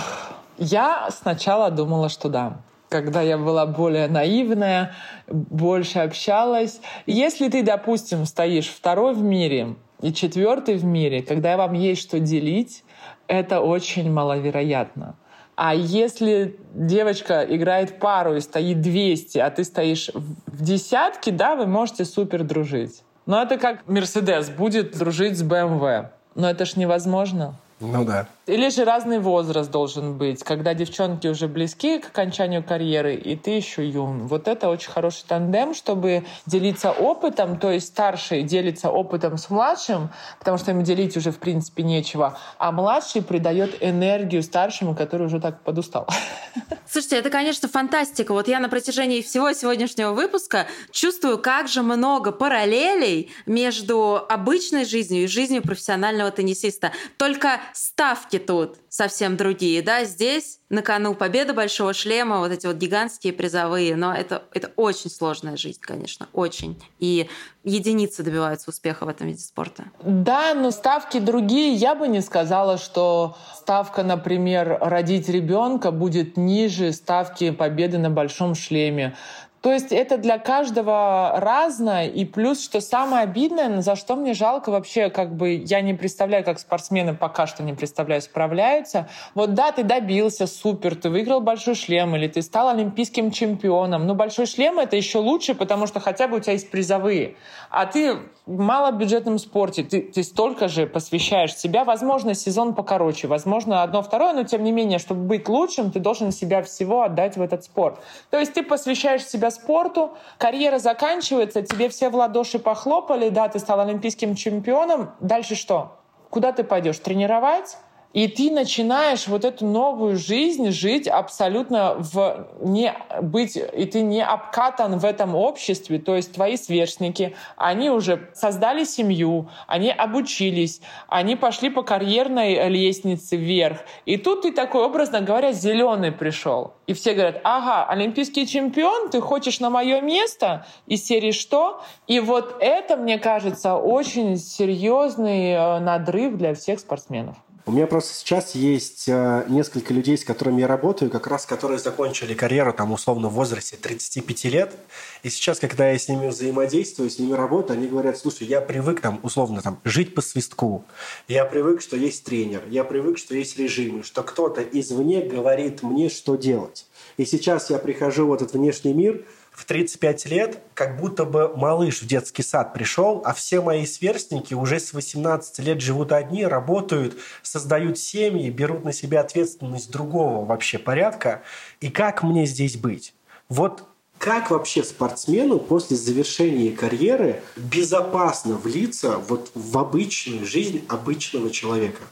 [0.57, 4.93] я сначала думала, что да когда я была более наивная,
[5.27, 6.81] больше общалась.
[7.05, 12.19] Если ты, допустим, стоишь второй в мире, и четвертый в мире, когда вам есть что
[12.19, 12.83] делить,
[13.27, 15.15] это очень маловероятно.
[15.63, 21.67] А если девочка играет пару и стоит 200, а ты стоишь в десятке, да, вы
[21.67, 23.03] можете супер дружить.
[23.27, 26.07] Но это как Мерседес будет дружить с BMW.
[26.33, 27.59] Но это ж невозможно.
[27.81, 28.27] Ну да.
[28.45, 33.51] Или же разный возраст должен быть, когда девчонки уже близки к окончанию карьеры, и ты
[33.51, 34.27] еще юн.
[34.27, 40.09] Вот это очень хороший тандем, чтобы делиться опытом, то есть старший делится опытом с младшим,
[40.37, 45.39] потому что ему делить уже в принципе нечего, а младший придает энергию старшему, который уже
[45.39, 46.07] так подустал.
[46.89, 48.33] Слушайте, это, конечно, фантастика.
[48.33, 55.23] Вот я на протяжении всего сегодняшнего выпуска чувствую, как же много параллелей между обычной жизнью
[55.23, 56.91] и жизнью профессионального теннисиста.
[57.15, 62.77] Только ставки тут совсем другие, да, здесь на кону победа большого шлема, вот эти вот
[62.77, 66.81] гигантские призовые, но это, это очень сложная жизнь, конечно, очень.
[66.99, 67.29] И
[67.63, 69.85] единицы добиваются успеха в этом виде спорта.
[70.03, 71.73] Да, но ставки другие.
[71.73, 78.55] Я бы не сказала, что ставка, например, родить ребенка будет ниже ставки победы на большом
[78.55, 79.15] шлеме.
[79.61, 82.07] То есть это для каждого разное.
[82.07, 86.43] И плюс, что самое обидное, за что мне жалко вообще, как бы я не представляю,
[86.43, 89.07] как спортсмены пока что не представляю, справляются.
[89.35, 94.07] Вот да, ты добился, супер, ты выиграл большой шлем, или ты стал олимпийским чемпионом.
[94.07, 97.35] Но большой шлем это еще лучше, потому что хотя бы у тебя есть призовые.
[97.69, 101.85] А ты в малобюджетном спорте, ты, ты столько же посвящаешь себя.
[101.85, 106.63] Возможно, сезон покороче, возможно, одно-второе, но тем не менее, чтобы быть лучшим, ты должен себя
[106.63, 107.99] всего отдать в этот спорт.
[108.31, 113.59] То есть ты посвящаешь себя спорту, карьера заканчивается, тебе все в ладоши похлопали, да, ты
[113.59, 115.99] стал олимпийским чемпионом, дальше что?
[116.29, 116.97] Куда ты пойдешь?
[116.97, 117.77] Тренировать?
[118.13, 124.23] И ты начинаешь вот эту новую жизнь жить абсолютно в не быть, и ты не
[124.23, 131.35] обкатан в этом обществе, то есть твои сверстники, они уже создали семью, они обучились, они
[131.37, 133.79] пошли по карьерной лестнице вверх.
[134.05, 136.73] И тут ты такой, образно говоря, зеленый пришел.
[136.87, 140.65] И все говорят, ага, олимпийский чемпион, ты хочешь на мое место?
[140.87, 141.81] Из серии что?
[142.07, 147.37] И вот это, мне кажется, очень серьезный э, надрыв для всех спортсменов.
[147.65, 151.77] У меня просто сейчас есть э, несколько людей, с которыми я работаю, как раз которые
[151.77, 154.75] закончили карьеру там условно в возрасте 35 лет.
[155.21, 159.01] И сейчас, когда я с ними взаимодействую, с ними работаю, они говорят, слушай, я привык
[159.01, 160.83] там условно там жить по свистку.
[161.27, 162.63] Я привык, что есть тренер.
[162.67, 166.87] Я привык, что есть режимы, что кто-то извне говорит мне, что делать.
[167.17, 172.01] И сейчас я прихожу в этот внешний мир– в 35 лет как будто бы малыш
[172.01, 177.17] в детский сад пришел, а все мои сверстники уже с 18 лет живут одни, работают,
[177.43, 181.43] создают семьи, берут на себя ответственность другого вообще порядка.
[181.81, 183.13] И как мне здесь быть?
[183.49, 183.83] Вот
[184.17, 192.03] как вообще спортсмену после завершения карьеры безопасно влиться вот в обычную жизнь обычного человека?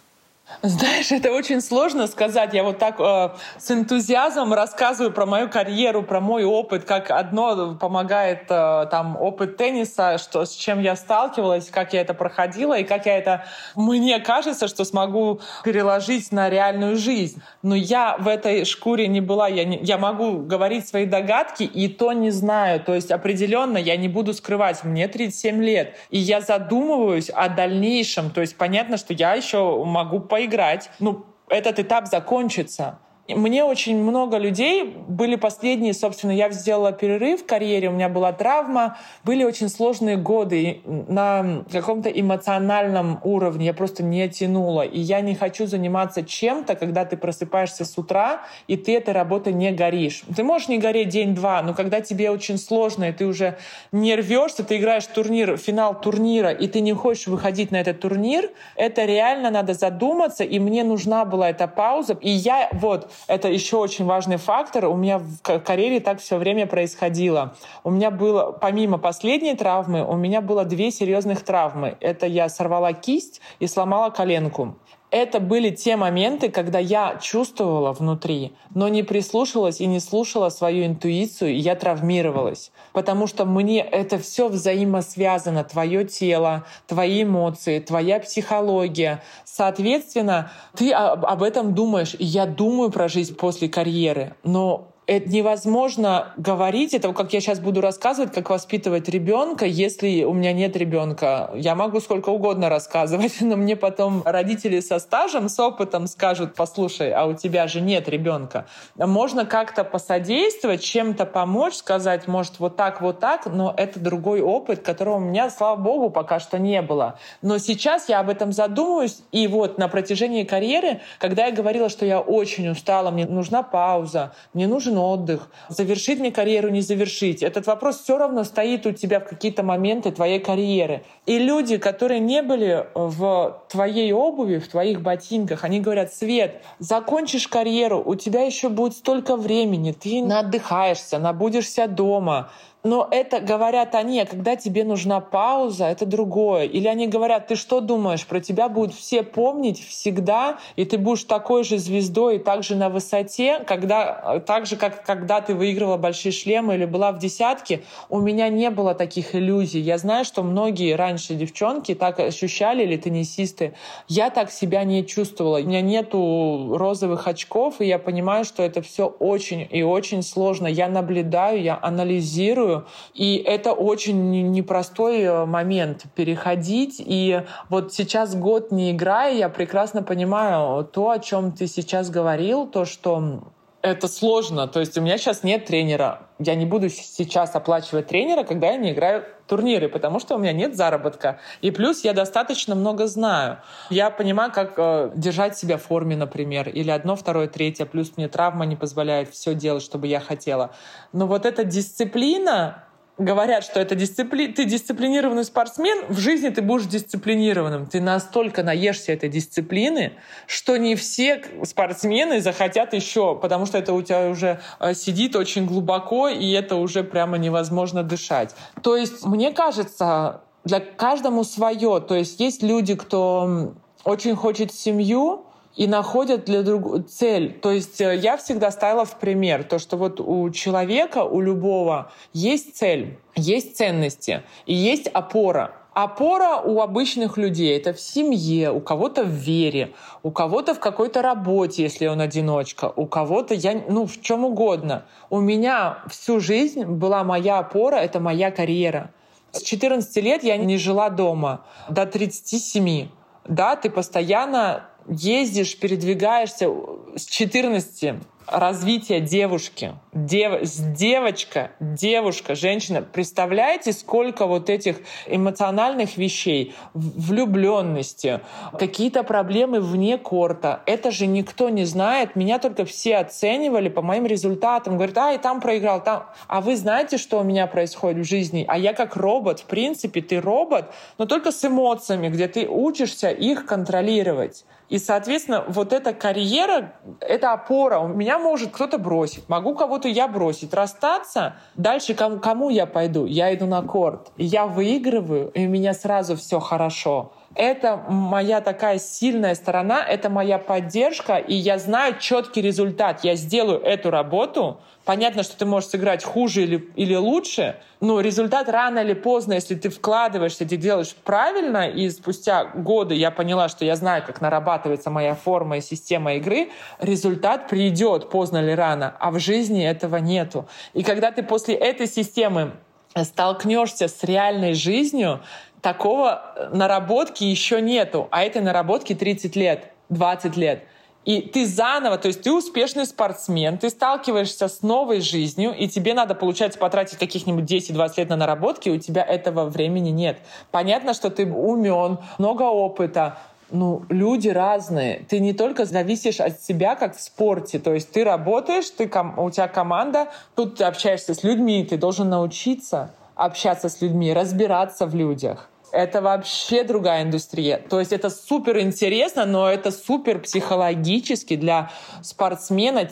[0.62, 2.54] Знаешь, это очень сложно сказать.
[2.54, 7.76] Я вот так э, с энтузиазмом рассказываю про мою карьеру, про мой опыт, как одно
[7.76, 12.84] помогает э, там опыт тенниса, что, с чем я сталкивалась, как я это проходила и
[12.84, 13.46] как я это,
[13.76, 17.42] мне кажется, что смогу переложить на реальную жизнь.
[17.62, 21.88] Но я в этой шкуре не была, я, не, я могу говорить свои догадки и
[21.88, 22.82] то не знаю.
[22.82, 28.30] То есть определенно я не буду скрывать, мне 37 лет, и я задумываюсь о дальнейшем.
[28.30, 33.00] То есть понятно, что я еще могу поиграть поиграть, ну, этот этап закончится.
[33.36, 38.34] Мне очень много людей были последние, собственно, я сделала перерыв в карьере, у меня была
[38.34, 44.82] травма, были очень сложные годы на каком-то эмоциональном уровне, я просто не тянула.
[44.82, 49.54] И я не хочу заниматься чем-то, когда ты просыпаешься с утра, и ты этой работой
[49.54, 50.24] не горишь.
[50.36, 53.60] Ты можешь не гореть день-два, но когда тебе очень сложно, и ты уже
[53.92, 58.50] не рвешься, ты играешь турнир, финал турнира, и ты не хочешь выходить на этот турнир,
[58.76, 62.18] это реально надо задуматься, и мне нужна была эта пауза.
[62.22, 64.86] И я вот это еще очень важный фактор.
[64.86, 67.56] У меня в карьере так все время происходило.
[67.84, 71.98] У меня было, помимо последней травмы, у меня было две серьезных травмы.
[72.00, 74.76] Это я сорвала кисть и сломала коленку
[75.12, 80.86] это были те моменты, когда я чувствовала внутри, но не прислушивалась и не слушала свою
[80.86, 82.72] интуицию, и я травмировалась.
[82.94, 85.64] Потому что мне это все взаимосвязано.
[85.64, 89.24] Твое тело, твои эмоции, твоя психология.
[89.46, 92.16] Соответственно, ты об этом думаешь.
[92.20, 94.36] Я думаю про жизнь после карьеры.
[94.44, 100.34] Но это невозможно говорить, это как я сейчас буду рассказывать, как воспитывать ребенка, если у
[100.34, 101.50] меня нет ребенка.
[101.56, 107.12] Я могу сколько угодно рассказывать, но мне потом родители со стажем, с опытом скажут, послушай,
[107.12, 108.68] а у тебя же нет ребенка.
[108.98, 114.84] Можно как-то посодействовать, чем-то помочь, сказать, может, вот так, вот так, но это другой опыт,
[114.84, 117.18] которого у меня, слава богу, пока что не было.
[117.42, 122.06] Но сейчас я об этом задумываюсь, и вот на протяжении карьеры, когда я говорила, что
[122.06, 127.42] я очень устала, мне нужна пауза, мне нужен отдых, завершить мне карьеру, не завершить.
[127.42, 131.04] Этот вопрос все равно стоит у тебя в какие-то моменты твоей карьеры.
[131.26, 137.48] И люди, которые не были в твоей обуви, в твоих ботинках, они говорят, Свет, закончишь
[137.48, 142.52] карьеру, у тебя еще будет столько времени, ты отдыхаешься, набудешься дома,
[142.84, 146.64] но это говорят они, а когда тебе нужна пауза, это другое.
[146.64, 151.26] Или они говорят, ты что думаешь, про тебя будут все помнить всегда, и ты будешь
[151.26, 156.32] такой же звездой и также на высоте, когда, так же, как когда ты выигрывала большие
[156.32, 157.84] шлемы или была в десятке.
[158.08, 159.82] У меня не было таких иллюзий.
[159.82, 163.74] Я знаю, что многие раньше девчонки так ощущали, или теннисисты.
[164.08, 165.60] Я так себя не чувствовала.
[165.60, 170.68] У меня нету розовых очков, и я понимаю, что это все очень и очень сложно.
[170.68, 172.86] Я наблюдаю, я анализирую, чувствую.
[173.14, 176.96] И это очень непростой э, момент переходить.
[177.00, 182.68] И вот сейчас год не играя, я прекрасно понимаю то, о чем ты сейчас говорил,
[182.68, 183.42] то, что
[183.82, 184.68] это сложно.
[184.68, 186.28] То есть у меня сейчас нет тренера.
[186.40, 190.54] Я не буду сейчас оплачивать тренера, когда я не играю турниры, потому что у меня
[190.54, 191.40] нет заработка.
[191.62, 193.58] И плюс я достаточно много знаю.
[193.90, 197.86] Я понимаю, как э, держать себя в форме, например, или одно, второе, третье.
[197.86, 200.72] Плюс мне травма не позволяет все делать, чтобы я хотела.
[201.12, 202.84] Но вот эта дисциплина,
[203.20, 204.48] говорят, что это дисципли...
[204.48, 207.86] ты дисциплинированный спортсмен, в жизни ты будешь дисциплинированным.
[207.86, 210.14] Ты настолько наешься этой дисциплины,
[210.48, 215.66] что не все спортсмены захотят еще, потому что это у тебя уже э, сидит очень
[215.66, 218.56] глубоко, и это уже прямо невозможно дышать.
[218.82, 222.00] То есть, мне кажется, для каждому свое.
[222.00, 225.46] То есть есть люди, кто очень хочет семью,
[225.76, 227.54] и находят для друг цель.
[227.62, 232.12] То есть э, я всегда ставила в пример то, что вот у человека, у любого
[232.34, 235.74] есть цель, есть ценности и есть опора.
[235.94, 239.92] Опора у обычных людей— это в семье, у кого-то в вере,
[240.24, 245.06] у кого-то в какой-то работе, если он одиночка, у кого-то, я, ну, в чем угодно.
[245.30, 249.12] У меня всю жизнь была моя опора— это моя карьера.
[249.52, 253.10] С 14 лет я не жила дома, до 37.
[253.46, 256.70] Да, ты постоянно ездишь, передвигаешься
[257.16, 258.16] с 14
[258.52, 259.94] развития девушки.
[260.14, 260.62] Дев,
[260.96, 263.02] девочка, девушка, женщина.
[263.02, 264.98] Представляете, сколько вот этих
[265.28, 268.42] эмоциональных вещей, влюбленности,
[268.78, 270.82] какие-то проблемы вне корта.
[270.86, 272.36] Это же никто не знает.
[272.36, 274.96] Меня только все оценивали по моим результатам.
[274.96, 276.26] Говорят, а, и там проиграл, там.
[276.48, 278.66] А вы знаете, что у меня происходит в жизни?
[278.68, 279.60] А я как робот.
[279.60, 284.66] В принципе, ты робот, но только с эмоциями, где ты учишься их контролировать.
[284.90, 288.00] И, соответственно, вот эта карьера— это опора.
[288.00, 291.56] У меня может кто-то бросить, могу кого-то я бросить, расстаться.
[291.76, 293.26] Дальше кому, кому я пойду?
[293.26, 294.32] Я иду на корт.
[294.38, 300.60] Я выигрываю, и у меня сразу все хорошо это моя такая сильная сторона, это моя
[300.60, 303.24] поддержка, и я знаю четкий результат.
[303.24, 304.80] Я сделаю эту работу.
[305.04, 309.74] Понятно, что ты можешь сыграть хуже или, или лучше, но результат рано или поздно, если
[309.74, 315.10] ты вкладываешься, ты делаешь правильно, и спустя годы я поняла, что я знаю, как нарабатывается
[315.10, 316.70] моя форма и система игры,
[317.00, 320.68] результат придет поздно или рано, а в жизни этого нету.
[320.94, 322.74] И когда ты после этой системы
[323.16, 325.42] столкнешься с реальной жизнью,
[325.82, 330.84] такого наработки еще нету, а этой наработки 30 лет, 20 лет.
[331.26, 336.14] И ты заново, то есть ты успешный спортсмен, ты сталкиваешься с новой жизнью, и тебе
[336.14, 340.40] надо, получается, потратить каких-нибудь 10-20 лет на наработки, и у тебя этого времени нет.
[340.72, 343.38] Понятно, что ты умен, много опыта,
[343.70, 345.26] ну, люди разные.
[345.30, 347.78] Ты не только зависишь от себя, как в спорте.
[347.78, 349.04] То есть ты работаешь, ты,
[349.38, 355.06] у тебя команда, тут ты общаешься с людьми, ты должен научиться общаться с людьми, разбираться
[355.06, 355.70] в людях.
[355.92, 357.82] Это вообще другая индустрия.
[357.90, 361.90] То есть это супер интересно, но это супер психологически для
[362.22, 363.10] спортсмена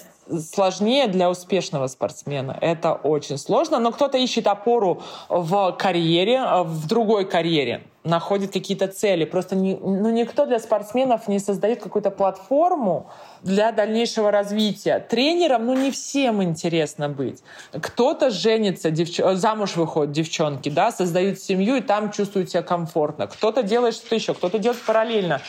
[0.53, 2.57] сложнее для успешного спортсмена.
[2.61, 9.25] Это очень сложно, но кто-то ищет опору в карьере, в другой карьере находит какие-то цели.
[9.25, 13.09] Просто не, ну, никто для спортсменов не создает какую-то платформу
[13.41, 14.99] для дальнейшего развития.
[14.99, 17.43] Тренерам, ну, не всем интересно быть.
[17.71, 19.17] Кто-то женится, девч...
[19.17, 23.27] замуж выходит девчонки, да, создают семью и там чувствуют себя комфортно.
[23.27, 25.41] Кто-то делает что-то еще, кто-то делает параллельно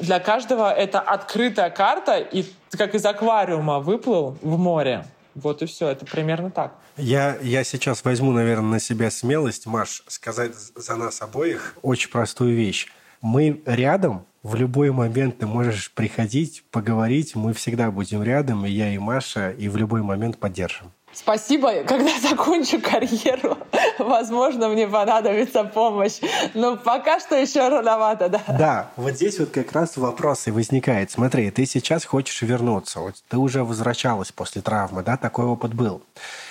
[0.00, 2.44] для каждого это открытая карта, и
[2.76, 5.04] как из аквариума выплыл в море.
[5.36, 5.88] Вот и все.
[5.88, 6.78] Это примерно так.
[6.96, 12.56] Я, я сейчас возьму, наверное, на себя смелость, Маш, сказать за нас обоих очень простую
[12.56, 12.88] вещь.
[13.20, 18.94] Мы рядом, в любой момент ты можешь приходить, поговорить, мы всегда будем рядом, и я,
[18.94, 20.92] и Маша, и в любой момент поддержим.
[21.16, 23.56] Спасибо, когда закончу карьеру,
[23.98, 26.18] возможно, мне понадобится помощь.
[26.52, 28.42] Но пока что еще рановато, да.
[28.46, 31.10] Да, вот здесь вот как раз вопрос и возникает.
[31.10, 33.00] Смотри, ты сейчас хочешь вернуться.
[33.00, 36.02] Вот ты уже возвращалась после травмы, да, такой опыт был.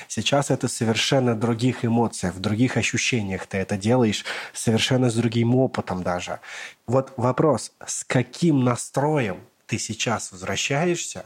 [0.08, 6.02] Сейчас это совершенно других эмоциях, в других ощущениях ты это делаешь, совершенно с другим опытом
[6.02, 6.40] даже.
[6.88, 11.26] Вот вопрос, с каким настроем ты сейчас возвращаешься?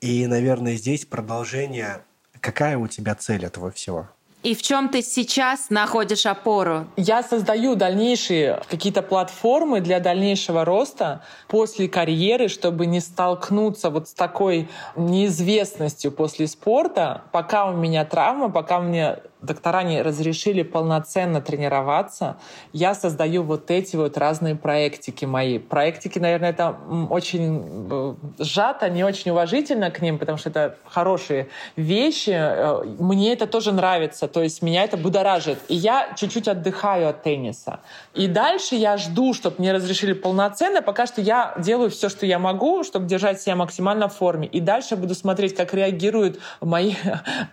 [0.00, 2.02] И, наверное, здесь продолжение
[2.44, 4.06] Какая у тебя цель этого всего?
[4.42, 6.84] И в чем ты сейчас находишь опору?
[6.98, 14.12] Я создаю дальнейшие какие-то платформы для дальнейшего роста после карьеры, чтобы не столкнуться вот с
[14.12, 22.36] такой неизвестностью после спорта, пока у меня травма, пока мне доктора не разрешили полноценно тренироваться,
[22.72, 25.58] я создаю вот эти вот разные проектики мои.
[25.58, 26.76] Проектики, наверное, это
[27.10, 32.32] очень э, сжато, не очень уважительно к ним, потому что это хорошие вещи.
[32.34, 35.58] Э, мне это тоже нравится, то есть меня это будоражит.
[35.68, 37.80] И я чуть-чуть отдыхаю от тенниса.
[38.14, 40.82] И дальше я жду, чтобы мне разрешили полноценно.
[40.82, 44.46] Пока что я делаю все, что я могу, чтобы держать себя максимально в форме.
[44.46, 46.94] И дальше буду смотреть, как реагируют мои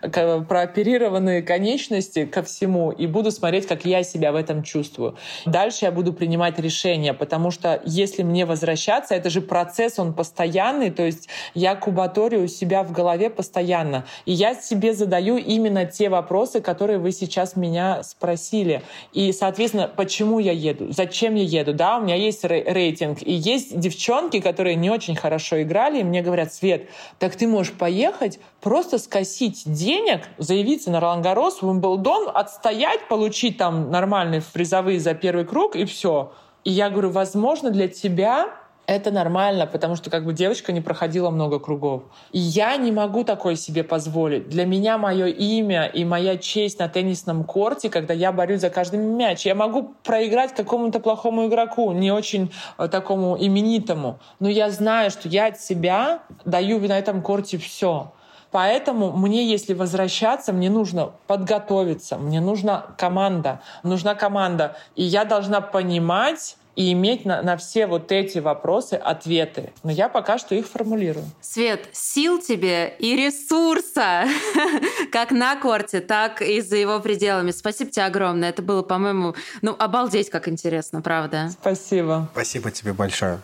[0.02, 5.16] прооперированные конечности личности ко всему и буду смотреть, как я себя в этом чувствую.
[5.46, 10.90] Дальше я буду принимать решения, потому что если мне возвращаться, это же процесс, он постоянный,
[10.90, 14.04] то есть я кубаторию себя в голове постоянно.
[14.26, 18.82] И я себе задаю именно те вопросы, которые вы сейчас меня спросили.
[19.12, 23.22] И, соответственно, почему я еду, зачем я еду, да, у меня есть рейтинг.
[23.22, 27.72] И есть девчонки, которые не очень хорошо играли, и мне говорят, Свет, так ты можешь
[27.72, 35.14] поехать, просто скосить денег, заявиться на Ролангарос, в Уимблдон, отстоять, получить там нормальные призовые за
[35.14, 36.32] первый круг, и все.
[36.64, 38.50] И я говорю, возможно, для тебя
[38.86, 42.02] это нормально, потому что как бы девочка не проходила много кругов.
[42.32, 44.48] И я не могу такое себе позволить.
[44.48, 48.98] Для меня мое имя и моя честь на теннисном корте, когда я борюсь за каждый
[48.98, 49.46] мяч.
[49.46, 54.18] Я могу проиграть какому-то плохому игроку, не очень э, такому именитому.
[54.40, 58.12] Но я знаю, что я от себя даю на этом корте все.
[58.52, 64.76] Поэтому мне, если возвращаться, мне нужно подготовиться, мне нужна команда, нужна команда.
[64.94, 69.72] И я должна понимать, и иметь на, на все вот эти вопросы ответы.
[69.82, 71.24] Но я пока что их формулирую.
[71.40, 74.24] Свет, сил тебе и ресурса,
[75.12, 77.50] как на корте, так и за его пределами.
[77.50, 78.50] Спасибо тебе огромное.
[78.50, 81.50] Это было, по-моему, ну, обалдеть, как интересно, правда?
[81.50, 82.28] Спасибо.
[82.32, 83.40] Спасибо тебе большое.